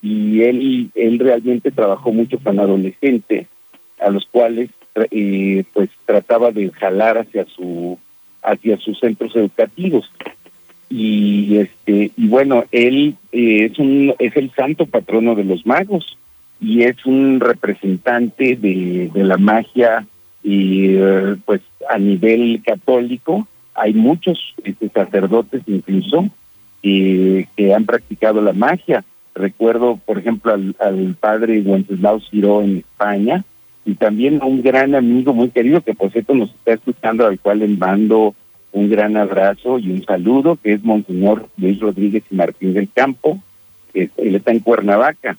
[0.03, 3.47] y él, él realmente trabajó mucho con adolescentes,
[4.01, 4.71] a los cuales
[5.11, 7.99] eh, pues trataba de jalar hacia su
[8.43, 10.11] hacia sus centros educativos
[10.91, 16.17] y este y bueno él eh, es un es el santo patrono de los magos
[16.61, 20.07] y es un representante de, de la magia
[20.43, 23.47] y eh, pues a nivel católico.
[23.75, 26.29] Hay muchos este, sacerdotes incluso
[26.83, 29.05] que han practicado la magia.
[29.35, 33.45] Recuerdo por ejemplo al, al padre Wenceslao Ciro en España
[33.85, 37.39] y también a un gran amigo muy querido que por cierto nos está escuchando, al
[37.39, 38.35] cual le mando
[38.73, 43.43] un gran abrazo y un saludo, que es Monseñor Luis Rodríguez y Martín del Campo,
[43.93, 45.37] que él está en Cuernavaca.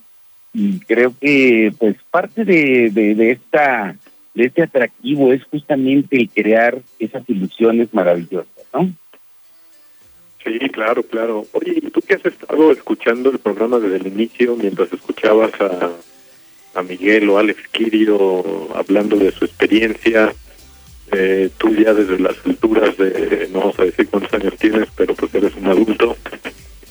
[0.54, 3.96] Y creo que pues parte de, de, esta
[4.34, 8.92] de este atractivo es justamente el crear esas ilusiones maravillosas, ¿no?
[10.44, 11.46] Sí, claro, claro.
[11.52, 15.92] Oye, ¿y tú qué has estado escuchando el programa desde el inicio mientras escuchabas a
[16.74, 20.34] a Miguel o Alex Kirio hablando de su experiencia.
[21.12, 25.16] Eh, tú ya desde las alturas de, no vamos a decir cuántos años tienes, pero
[25.16, 26.16] pues eres un adulto.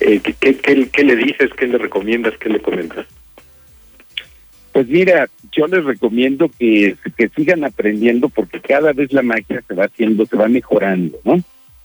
[0.00, 3.06] Eh, ¿qué, qué, le dices, qué le recomiendas, qué le comentas?
[4.72, 9.74] Pues mira, yo les recomiendo que, que sigan aprendiendo porque cada vez la magia se
[9.74, 11.42] va haciendo, se va mejorando, ¿no?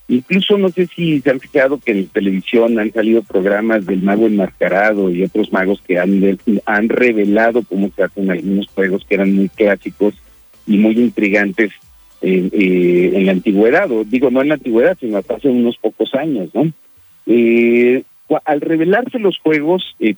[0.08, 4.28] Incluso no sé si se han fijado que en televisión han salido programas del mago
[4.28, 9.34] enmascarado y otros magos que han, han revelado cómo se hacen algunos juegos que eran
[9.34, 10.14] muy clásicos
[10.68, 11.72] y muy intrigantes
[12.24, 15.78] en, eh, en la antigüedad, o digo no en la antigüedad, sino hasta hace unos
[15.78, 16.72] pocos años, ¿no?
[17.28, 18.04] Eh,
[18.46, 20.16] al revelarse los juegos, eh,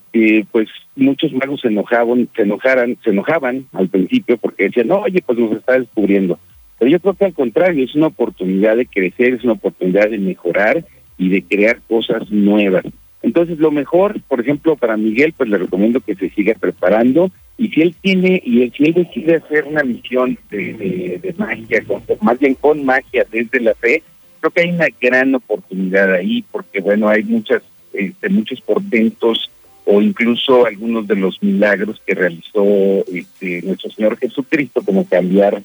[0.52, 5.22] pues muchos magos se enojaban, se enojaran, se enojaban al principio porque decían, no, oye,
[5.26, 6.40] pues nos está descubriendo.
[6.78, 10.20] Pero yo creo que al contrario, es una oportunidad de crecer, es una oportunidad de
[10.20, 10.86] mejorar
[11.18, 12.86] y de crear cosas nuevas.
[13.22, 17.70] Entonces, lo mejor, por ejemplo, para Miguel, pues le recomiendo que se siga preparando y
[17.70, 21.84] si él tiene, y si él decide hacer una misión de, de, magia,
[22.22, 24.04] más bien con magia desde la fe,
[24.40, 27.64] creo que hay una gran oportunidad ahí, porque bueno, hay muchas,
[27.94, 29.50] este, muchos portentos
[29.86, 32.66] o incluso algunos de los milagros que realizó
[33.14, 35.62] este, nuestro Señor Jesucristo, como cambiar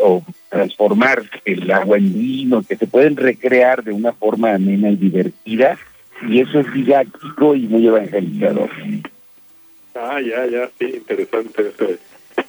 [0.00, 4.96] o transformar el agua en vino, que se pueden recrear de una forma amena y
[4.96, 5.78] divertida,
[6.28, 8.70] y eso es didáctico y muy evangelizador.
[9.94, 11.72] Ah, ya, ya, sí, interesante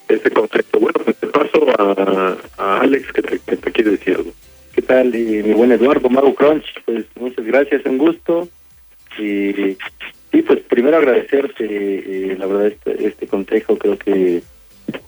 [0.08, 0.79] ese, concepto.
[0.79, 4.32] Bueno, pues te paso a, a Alex que te, que te quiere decir algo.
[4.73, 6.65] ¿Qué tal, mi buen Eduardo Mago Crunch?
[6.86, 8.47] Pues muchas gracias, un gusto.
[9.19, 9.77] Y
[10.32, 14.41] sí, pues primero agradecerte, eh, la verdad, este, este consejo creo que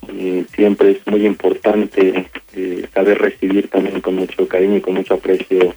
[0.09, 5.15] eh, siempre es muy importante eh, saber recibir también con mucho cariño y con mucho
[5.15, 5.73] aprecio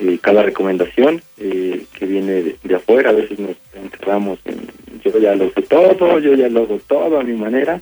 [0.00, 3.10] eh, cada recomendación eh, que viene de, afuera.
[3.10, 4.68] A veces nos encerramos en
[5.02, 7.80] yo ya lo sé todo, yo ya lo hago todo a mi manera.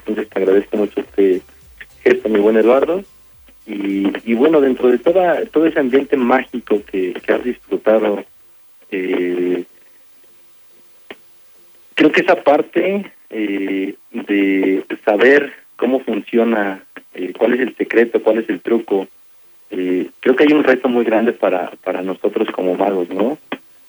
[0.00, 1.40] Entonces te agradezco mucho este
[2.02, 3.04] gesto, mi buen Eduardo.
[3.66, 8.24] Y, y bueno, dentro de toda todo ese ambiente mágico que, has disfrutado,
[8.90, 9.64] eh,
[11.94, 16.82] creo que esa parte eh, de saber cómo funciona,
[17.14, 19.06] eh, cuál es el secreto, cuál es el truco.
[19.70, 23.38] Eh, creo que hay un reto muy grande para, para nosotros como magos, ¿no?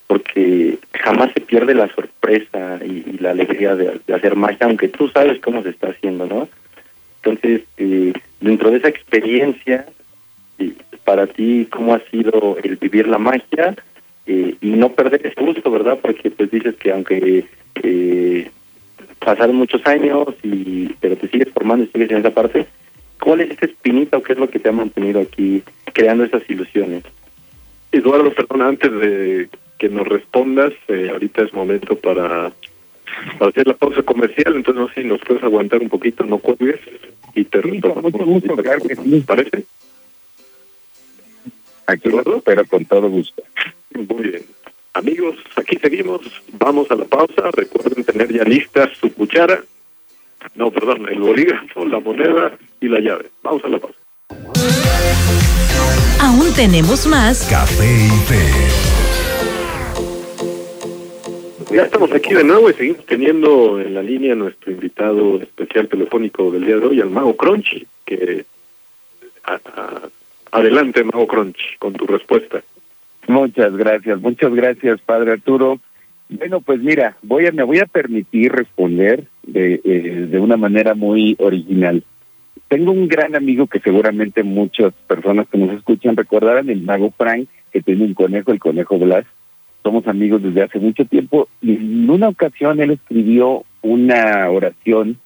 [0.07, 5.39] Porque jamás se pierde la sorpresa y, la alegría de, hacer magia, aunque tú sabes
[5.39, 6.47] cómo se está haciendo, ¿no?
[7.21, 9.85] Entonces, eh, dentro de esa experiencia,
[11.03, 13.75] para ti, ¿cómo ha sido el vivir la magia?
[14.27, 15.97] y no perder ese gusto, ¿verdad?
[15.99, 17.45] Porque pues dices que aunque
[17.81, 18.51] eh,
[19.19, 22.65] pasaron muchos años, y pero te sigues formando y sigues en esa parte.
[23.21, 25.63] ¿Cuál es esa espinita o qué es lo que te ha mantenido aquí
[25.93, 27.03] creando esas ilusiones?
[27.91, 32.51] Eduardo, perdón, antes de que nos respondas, eh, ahorita es momento para,
[33.39, 36.79] hacer la pausa comercial, entonces no sé si nos puedes aguantar un poquito, no cuelgues
[37.33, 39.23] y te sí, Con mucho gusto, claro que sí.
[39.25, 39.65] ¿Parece?
[41.87, 42.09] Aquí
[42.45, 43.41] pero con todo gusto.
[43.93, 44.43] Muy bien.
[44.93, 46.21] Amigos, aquí seguimos,
[46.53, 49.63] vamos a la pausa, recuerden tener ya listas su cuchara,
[50.55, 53.25] no, perdón, el bolígrafo, la moneda y la llave.
[53.43, 53.97] Vamos a la pausa.
[56.21, 58.45] Aún tenemos más Café y Fe.
[61.75, 66.49] Ya estamos aquí de nuevo y seguimos teniendo en la línea nuestro invitado especial telefónico
[66.51, 68.43] del día de hoy, al Mago Crunchy, que
[69.43, 70.09] a- a-
[70.51, 72.63] adelante Mago Crunchy con tu respuesta.
[73.27, 75.79] Muchas gracias, muchas gracias, Padre Arturo.
[76.29, 80.93] Bueno, pues mira, voy a, me voy a permitir responder de, eh, de una manera
[80.93, 82.03] muy original.
[82.67, 87.47] Tengo un gran amigo que seguramente muchas personas que nos escuchan recordarán, el mago Frank,
[87.71, 89.25] que tiene un conejo, el conejo Blas.
[89.81, 95.17] Somos amigos desde hace mucho tiempo y en una ocasión él escribió una oración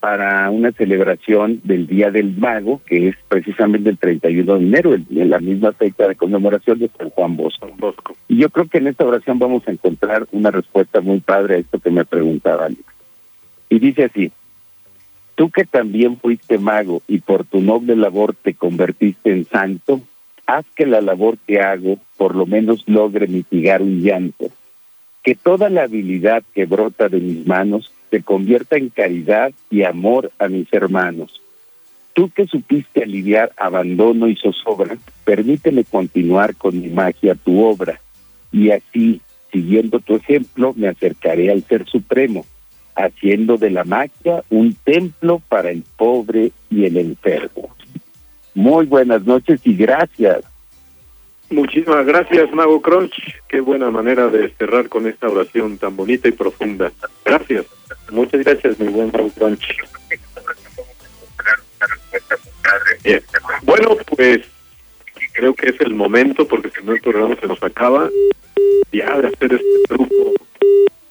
[0.00, 5.30] para una celebración del Día del Mago, que es precisamente el 31 de enero, en
[5.30, 7.68] la misma fecha de conmemoración de San Juan Bosco.
[7.76, 8.16] Bosco.
[8.28, 11.58] Y yo creo que en esta oración vamos a encontrar una respuesta muy padre a
[11.58, 12.84] esto que me preguntaba Alex.
[13.68, 14.30] Y dice así,
[15.34, 20.00] tú que también fuiste mago y por tu noble labor te convertiste en santo,
[20.46, 24.46] haz que la labor que hago por lo menos logre mitigar un llanto,
[25.22, 30.32] que toda la habilidad que brota de mis manos se convierta en caridad y amor
[30.38, 31.40] a mis hermanos.
[32.14, 38.00] Tú que supiste aliviar abandono y zozobra, permíteme continuar con mi magia tu obra,
[38.50, 39.20] y así,
[39.52, 42.44] siguiendo tu ejemplo, me acercaré al Ser Supremo,
[42.96, 47.74] haciendo de la magia un templo para el pobre y el enfermo.
[48.54, 50.44] Muy buenas noches y gracias.
[51.50, 53.14] Muchísimas gracias Mago Crunch,
[53.48, 56.92] qué buena manera de cerrar con esta oración tan bonita y profunda.
[57.24, 57.66] Gracias.
[58.10, 59.78] Muchas gracias, mi buen Mago Crunch.
[63.62, 64.42] Bueno, pues
[65.32, 68.10] creo que es el momento, porque si no el programa se nos acaba,
[68.92, 70.34] ya de hacer este truco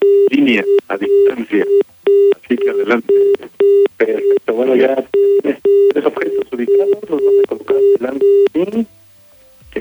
[0.01, 1.65] en línea, a distancia.
[2.35, 3.13] Así que adelante.
[3.97, 4.95] Perfecto, bueno, ya
[5.41, 8.25] tres objetos ubicados, los vas a colocar delante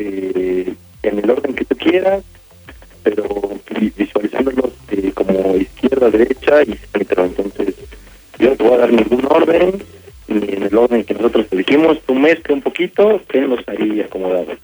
[0.00, 2.22] eh, en el orden que tú quieras,
[3.02, 3.24] pero
[3.78, 7.24] vi- visualizándolos eh, como izquierda, derecha y centro.
[7.24, 7.74] Entonces,
[8.38, 9.82] yo no te voy a dar ningún orden,
[10.28, 14.58] ni en el orden que nosotros te dijimos, tú mezcla un poquito, tenlos ahí acomodados.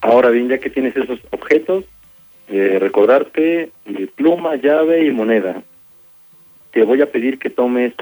[0.00, 1.84] Ahora bien, ya que tienes esos objetos,
[2.48, 5.62] eh, recordarte eh, pluma, llave y moneda.
[6.72, 7.92] Te voy a pedir que tomes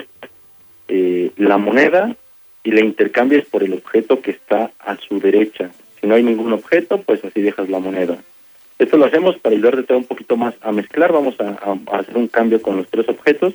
[1.36, 2.16] la moneda
[2.64, 5.70] y la intercambies por el objeto que está a su derecha.
[6.00, 8.18] Si no hay ningún objeto, pues así dejas la moneda.
[8.78, 11.12] Esto lo hacemos para ayudarte un poquito más a mezclar.
[11.12, 11.58] Vamos a,
[11.96, 13.54] hacer un cambio con los tres objetos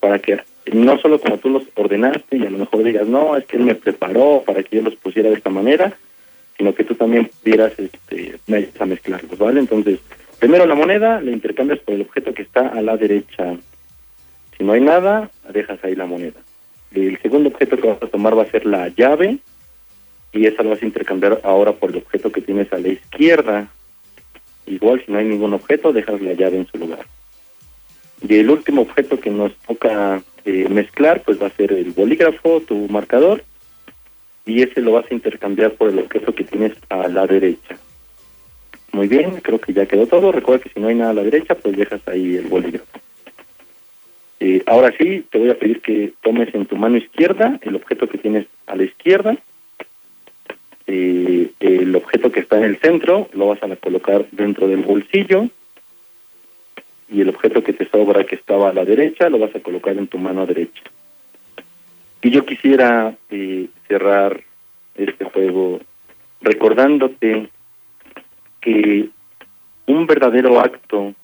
[0.00, 0.40] para que
[0.72, 3.64] no solo como tú los ordenaste y a lo mejor digas, no, es que él
[3.64, 5.96] me preparó para que yo los pusiera de esta manera,
[6.56, 8.38] sino que tú también pudieras este,
[8.80, 9.60] a mezclarlos, ¿vale?
[9.60, 10.00] Entonces,
[10.40, 13.56] primero la moneda la intercambias por el objeto que está a la derecha.
[14.56, 16.40] Si no hay nada, dejas ahí la moneda.
[16.92, 19.38] El segundo objeto que vas a tomar va a ser la llave
[20.36, 23.68] y esa lo vas a intercambiar ahora por el objeto que tienes a la izquierda.
[24.66, 27.06] Igual si no hay ningún objeto, dejas la llave en su lugar.
[28.26, 32.60] Y el último objeto que nos toca eh, mezclar, pues va a ser el bolígrafo,
[32.60, 33.44] tu marcador,
[34.44, 37.76] y ese lo vas a intercambiar por el objeto que tienes a la derecha.
[38.92, 40.32] Muy bien, creo que ya quedó todo.
[40.32, 42.86] Recuerda que si no hay nada a la derecha, pues dejas ahí el bolígrafo.
[44.40, 48.08] Eh, ahora sí, te voy a pedir que tomes en tu mano izquierda el objeto
[48.08, 49.36] que tienes a la izquierda.
[50.86, 55.48] Eh, el objeto que está en el centro lo vas a colocar dentro del bolsillo.
[57.08, 59.96] Y el objeto que te sobra que estaba a la derecha lo vas a colocar
[59.96, 60.82] en tu mano derecha.
[62.22, 64.42] Y yo quisiera eh, cerrar
[64.96, 65.80] este juego
[66.40, 67.48] recordándote
[68.60, 69.08] que
[69.86, 71.14] un verdadero acto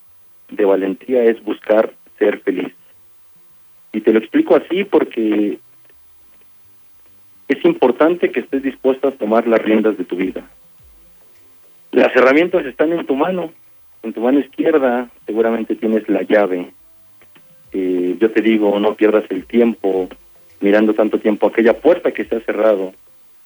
[0.50, 2.72] de valentía es buscar ser feliz.
[3.92, 5.58] Y te lo explico así porque
[7.52, 10.42] es importante que estés dispuesto a tomar las riendas de tu vida.
[11.90, 13.52] Las herramientas están en tu mano,
[14.02, 16.72] en tu mano izquierda seguramente tienes la llave.
[17.72, 20.08] Eh, yo te digo, no pierdas el tiempo
[20.60, 22.94] mirando tanto tiempo aquella puerta que se ha cerrado,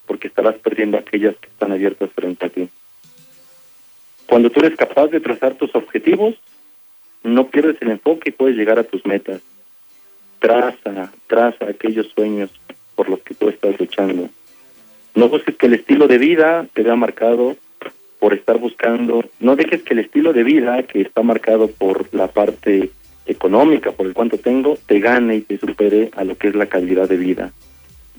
[0.06, 2.68] porque estarás perdiendo aquellas que están abiertas frente a ti.
[4.26, 6.34] Cuando tú eres capaz de trazar tus objetivos,
[7.22, 9.40] no pierdes el enfoque y puedes llegar a tus metas.
[10.38, 12.50] Traza, traza aquellos sueños
[12.96, 14.28] por los que tú estás luchando.
[15.14, 17.56] No busques que el estilo de vida te vea marcado
[18.18, 22.28] por estar buscando, no dejes que el estilo de vida que está marcado por la
[22.28, 22.90] parte
[23.26, 26.66] económica, por el cuánto tengo, te gane y te supere a lo que es la
[26.66, 27.52] calidad de vida.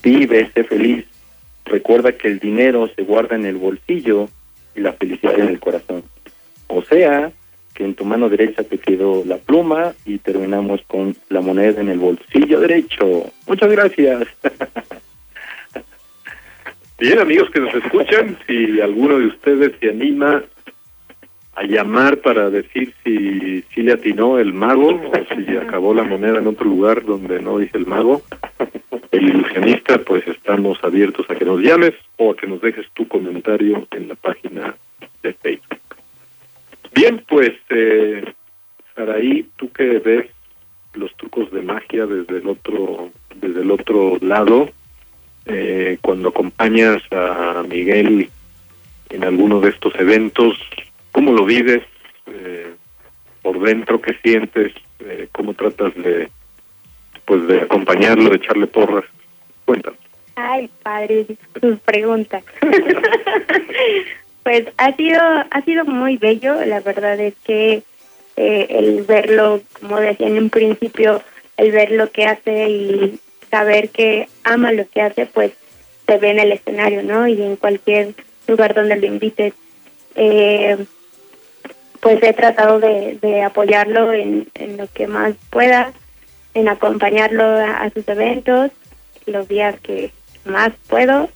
[0.03, 1.05] Vive, sé feliz.
[1.65, 4.29] Recuerda que el dinero se guarda en el bolsillo
[4.75, 6.03] y la felicidad en el corazón.
[6.67, 7.31] O sea,
[7.77, 11.89] que en tu mano derecha te quedó la pluma y terminamos con la moneda en
[11.89, 13.31] el bolsillo derecho.
[13.45, 14.27] Muchas gracias.
[16.99, 20.41] Bien, amigos que nos escuchan, si alguno de ustedes se anima
[21.53, 26.39] a llamar para decir si, si le atinó el mago o si acabó la moneda
[26.39, 28.23] en otro lugar donde no dice el mago,
[29.11, 33.07] el ilusionista, pues estamos abiertos a que nos llames o a que nos dejes tu
[33.07, 34.75] comentario en la página
[35.21, 35.86] de Facebook.
[36.97, 38.25] Bien, pues, eh,
[38.95, 40.31] Saraí, tú que ves
[40.95, 44.71] los trucos de magia desde el otro, desde el otro lado,
[45.45, 48.31] eh, cuando acompañas a Miguel
[49.11, 50.57] en alguno de estos eventos,
[51.11, 51.83] ¿cómo lo vives
[52.25, 52.73] eh,
[53.43, 54.01] por dentro?
[54.01, 54.73] ¿Qué sientes?
[54.97, 56.31] Eh, ¿Cómo tratas de,
[57.25, 59.05] pues, de acompañarlo, de echarle porras?
[59.65, 59.99] Cuéntanos.
[60.35, 61.27] Ay, padre,
[61.61, 62.43] sus preguntas.
[64.47, 67.83] pues ha sido ha sido muy bello, la verdad es que
[68.37, 71.21] eh, el verlo, como decía en un principio,
[71.57, 73.19] el ver lo que hace y
[73.51, 75.51] saber que ama lo que hace, pues
[76.07, 77.27] se ve en el escenario, ¿no?
[77.27, 78.13] Y en cualquier
[78.47, 79.53] lugar donde lo invites.
[80.15, 80.77] Eh,
[81.99, 85.91] pues he tratado de, apoyarlo en, lo que más pueda,
[86.53, 88.71] en acompañarlo a, sus eventos,
[89.25, 90.13] los días que
[90.45, 91.27] más puedo.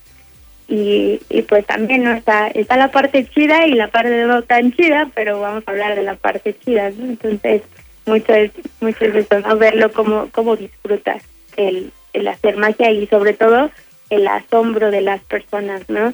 [0.72, 4.72] Y, y pues también no está está la parte chida y la parte no tan
[4.72, 6.88] chida, pero vamos a hablar de la parte chida.
[6.88, 7.62] Entonces,
[8.06, 9.58] mucho es, mucho es eso.
[9.58, 11.24] Verlo como, como disfrutas
[11.58, 13.70] el, el hacer magia y sobre todo
[14.10, 16.14] el asombro de las personas, ¿no?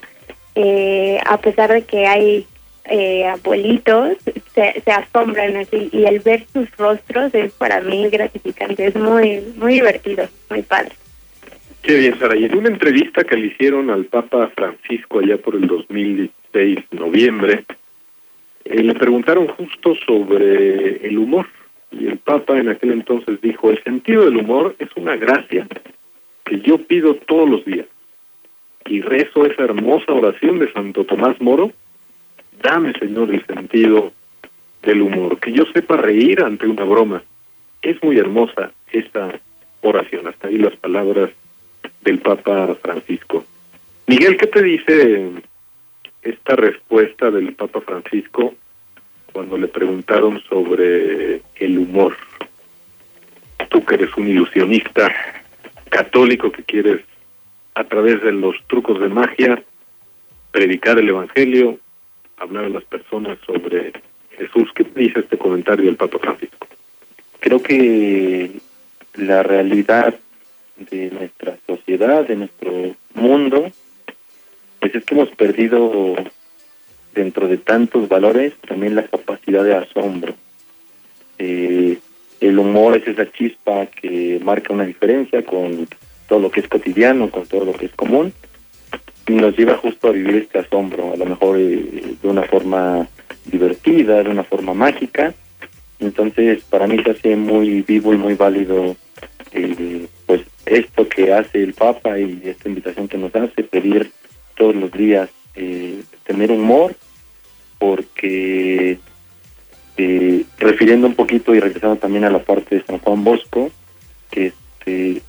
[0.55, 2.47] Eh, a pesar de que hay
[2.85, 4.17] eh, abuelitos,
[4.55, 9.53] se, se asombran así y el ver sus rostros es para mí gratificante, es muy,
[9.55, 10.93] muy divertido, muy padre.
[11.87, 12.35] Bien, Sara.
[12.35, 17.63] Y en una entrevista que le hicieron al Papa Francisco allá por el 2016, noviembre,
[18.65, 21.47] eh, le preguntaron justo sobre el humor.
[21.91, 25.65] Y el Papa en aquel entonces dijo, el sentido del humor es una gracia
[26.43, 27.85] que yo pido todos los días.
[28.85, 31.71] Y rezo esa hermosa oración de Santo Tomás Moro,
[32.61, 34.11] dame, Señor, el sentido
[34.83, 37.23] del humor, que yo sepa reír ante una broma.
[37.81, 39.39] Es muy hermosa esta
[39.81, 41.31] oración, hasta ahí las palabras
[42.01, 43.45] del Papa Francisco.
[44.07, 45.31] Miguel, ¿qué te dice
[46.21, 48.55] esta respuesta del Papa Francisco
[49.33, 52.15] cuando le preguntaron sobre el humor?
[53.69, 55.13] Tú que eres un ilusionista
[55.89, 57.01] católico que quieres
[57.75, 59.63] a través de los trucos de magia
[60.51, 61.77] predicar el Evangelio,
[62.37, 63.91] hablar a las personas sobre
[64.37, 64.69] Jesús.
[64.73, 66.67] ¿Qué dice este comentario del Papa Francisco?
[67.39, 68.51] Creo que
[69.15, 70.15] la realidad
[70.77, 73.71] de nuestra sociedad, de nuestro mundo,
[74.79, 76.15] pues es que hemos perdido
[77.13, 80.35] dentro de tantos valores también la capacidad de asombro.
[81.39, 81.97] Eh,
[82.39, 85.87] el humor es esa chispa que marca una diferencia con
[86.27, 88.33] todo lo que es cotidiano, con todo lo que es común,
[89.27, 93.07] y nos lleva justo a vivir este asombro, a lo mejor eh, de una forma
[93.45, 95.33] divertida, de una forma mágica.
[95.99, 98.95] Entonces, para mí se hace muy vivo y muy válido
[99.51, 100.07] eh,
[100.67, 104.11] esto que hace el Papa y esta invitación que nos hace, pedir
[104.55, 106.95] todos los días eh, tener humor,
[107.79, 108.99] porque
[109.97, 113.71] eh, refiriendo un poquito y regresando también a la parte de San Juan Bosco,
[114.29, 115.21] que este,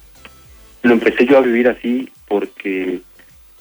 [0.83, 3.01] lo empecé yo a vivir así porque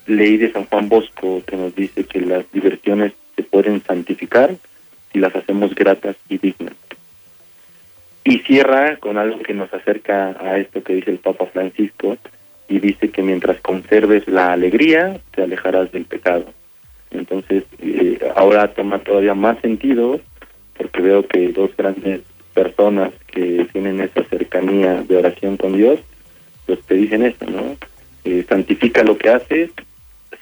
[0.07, 4.55] leí de San Juan Bosco que nos dice que las diversiones se pueden santificar
[5.11, 6.73] si las hacemos gratas y dignas.
[8.30, 12.17] Y cierra con algo que nos acerca a esto que dice el Papa Francisco
[12.67, 16.43] y dice que mientras conserves la alegría te alejarás del pecado.
[17.09, 20.19] Entonces eh, ahora toma todavía más sentido
[20.75, 22.19] porque veo que dos grandes
[22.53, 26.01] personas que tienen esa cercanía de oración con Dios,
[26.65, 27.78] pues te dicen esto, ¿no?
[28.25, 29.71] Eh, santifica lo que haces,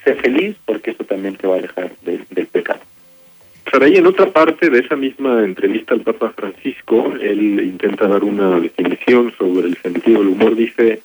[0.03, 2.79] sé feliz porque eso también te va a alejar de, del pecado.
[3.71, 8.59] Saray, en otra parte de esa misma entrevista al Papa Francisco, él intenta dar una
[8.59, 10.55] definición sobre el sentido del humor.
[10.55, 11.01] Dice,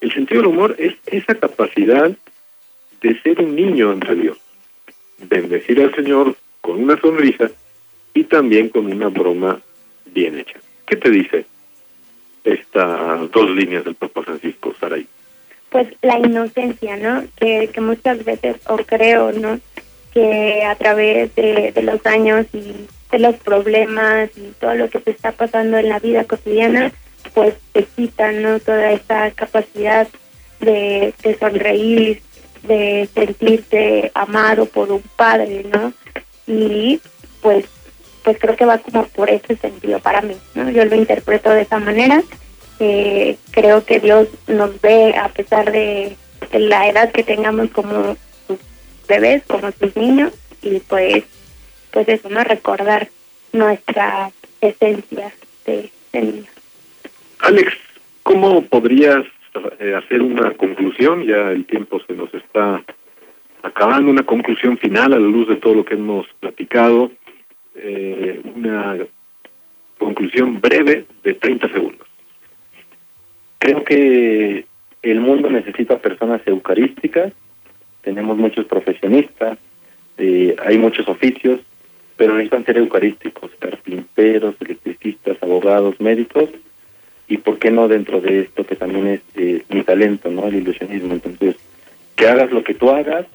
[0.00, 2.10] el sentido del humor es esa capacidad
[3.00, 4.38] de ser un niño ante Dios,
[5.28, 7.50] bendecir al Señor con una sonrisa
[8.14, 9.60] y también con una broma
[10.06, 10.58] bien hecha.
[10.86, 11.44] ¿Qué te dice
[12.44, 15.06] estas dos líneas del Papa Francisco, Saray?
[15.70, 17.24] Pues la inocencia, ¿no?
[17.36, 19.58] Que, que muchas veces, o creo, ¿no?
[20.14, 25.10] Que a través de, los años y de los problemas y todo lo que te
[25.10, 26.92] está pasando en la vida cotidiana,
[27.34, 30.06] pues te quitan toda esa capacidad
[30.60, 32.22] de, sonreír,
[32.62, 35.92] de sentirte amado por un padre, ¿no?
[36.46, 37.00] Y
[37.42, 37.66] pues
[38.22, 40.70] pues creo que va como por ese sentido para mí, ¿no?
[40.70, 42.22] Yo lo interpreto de esa manera.
[42.80, 46.16] Eh, creo que Dios nos ve a pesar de
[46.52, 48.16] la edad que tengamos como
[49.06, 50.32] bebés como sus niños
[50.62, 51.24] y pues
[51.92, 52.42] pues eso, ¿no?
[52.42, 53.08] Recordar
[53.52, 55.32] nuestra esencia
[55.64, 56.48] de, de niños.
[57.38, 57.72] Alex,
[58.24, 59.24] ¿cómo podrías
[59.78, 61.24] eh, hacer una conclusión?
[61.24, 62.82] Ya el tiempo se nos está
[63.62, 67.12] acabando, una conclusión final a la luz de todo lo que hemos platicado,
[67.76, 68.98] eh, una
[69.98, 72.06] conclusión breve de 30 segundos.
[73.58, 74.66] Creo que
[75.02, 77.32] el mundo necesita personas eucarísticas,
[78.04, 79.58] tenemos muchos profesionistas,
[80.18, 81.60] eh, hay muchos oficios,
[82.16, 86.50] pero necesitan ser eucarísticos, carpinteros, electricistas, abogados, médicos,
[87.26, 90.46] y por qué no dentro de esto que también es eh, mi talento, ¿no?
[90.46, 91.14] El ilusionismo.
[91.14, 91.56] Entonces,
[92.16, 93.26] que hagas lo que tú hagas,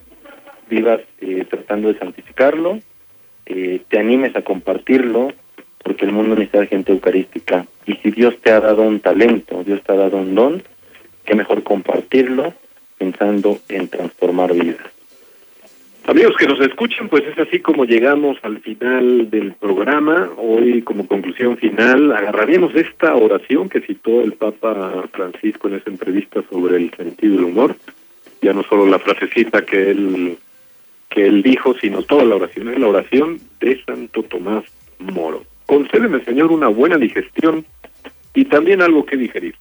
[0.70, 2.80] vivas eh, tratando de santificarlo,
[3.46, 5.34] eh, te animes a compartirlo,
[5.84, 7.66] porque el mundo necesita gente eucarística.
[7.86, 10.64] Y si Dios te ha dado un talento, Dios te ha dado un don,
[11.26, 12.54] qué mejor compartirlo
[13.00, 14.86] pensando en transformar vidas.
[16.06, 20.30] Amigos que nos escuchan, pues es así como llegamos al final del programa.
[20.38, 26.44] Hoy, como conclusión final, agarraremos esta oración que citó el Papa Francisco en esa entrevista
[26.50, 27.76] sobre el sentido del humor.
[28.42, 30.38] Ya no solo la frasecita que él
[31.10, 32.70] que él dijo, sino toda la oración.
[32.70, 34.64] Es la oración de Santo Tomás
[35.00, 35.44] Moro.
[35.66, 37.66] Concédeme, Señor, una buena digestión
[38.34, 39.56] y también algo que digerir.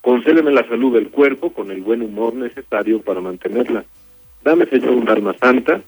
[0.00, 3.84] Concédeme la salud del cuerpo con el buen humor necesario para mantenerla
[4.42, 5.82] Dame, Señor, un alma santa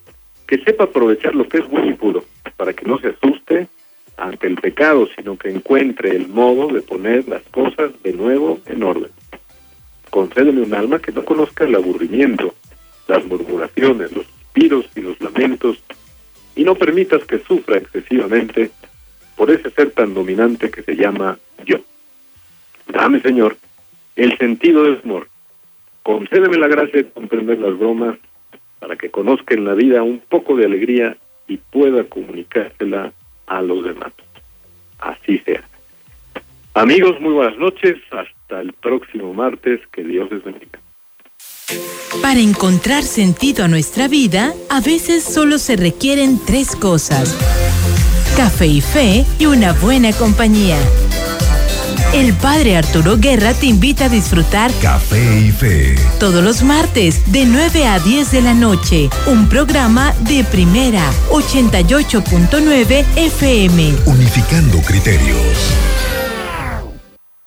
[0.47, 2.25] que sepa aprovechar lo que es bueno y puro,
[2.57, 3.69] para que no se asuste
[4.19, 8.83] ante el pecado, sino que encuentre el modo de poner las cosas de nuevo en
[8.83, 9.11] orden.
[10.11, 12.55] Concédeme un alma que no conozca el aburrimiento,
[13.09, 15.83] las murmuraciones, los suspiros y los lamentos,
[16.55, 18.71] y no permitas que sufra excesivamente
[19.35, 21.79] por ese ser tan dominante que se llama yo.
[22.89, 23.57] Dame, Señor,
[24.17, 25.29] el sentido del amor.
[26.03, 28.19] Concédeme la gracia de comprender las bromas
[28.81, 33.13] para que conozca en la vida un poco de alegría y pueda comunicársela
[33.47, 34.13] a los demás.
[34.99, 35.63] Así sea.
[36.75, 37.97] Amigos, muy buenas noches.
[38.11, 39.81] Hasta el próximo martes.
[39.93, 40.81] Que Dios les bendiga.
[42.21, 47.37] Para encontrar sentido a nuestra vida, a veces solo se requieren tres cosas.
[48.37, 50.79] Café y fe y una buena compañía.
[52.13, 55.95] El padre Arturo Guerra te invita a disfrutar Café y Fe.
[56.21, 59.09] Todos los martes de 9 a 10 de la noche.
[59.27, 63.95] Un programa de primera 88.9 FM.
[64.05, 65.39] Unificando criterios.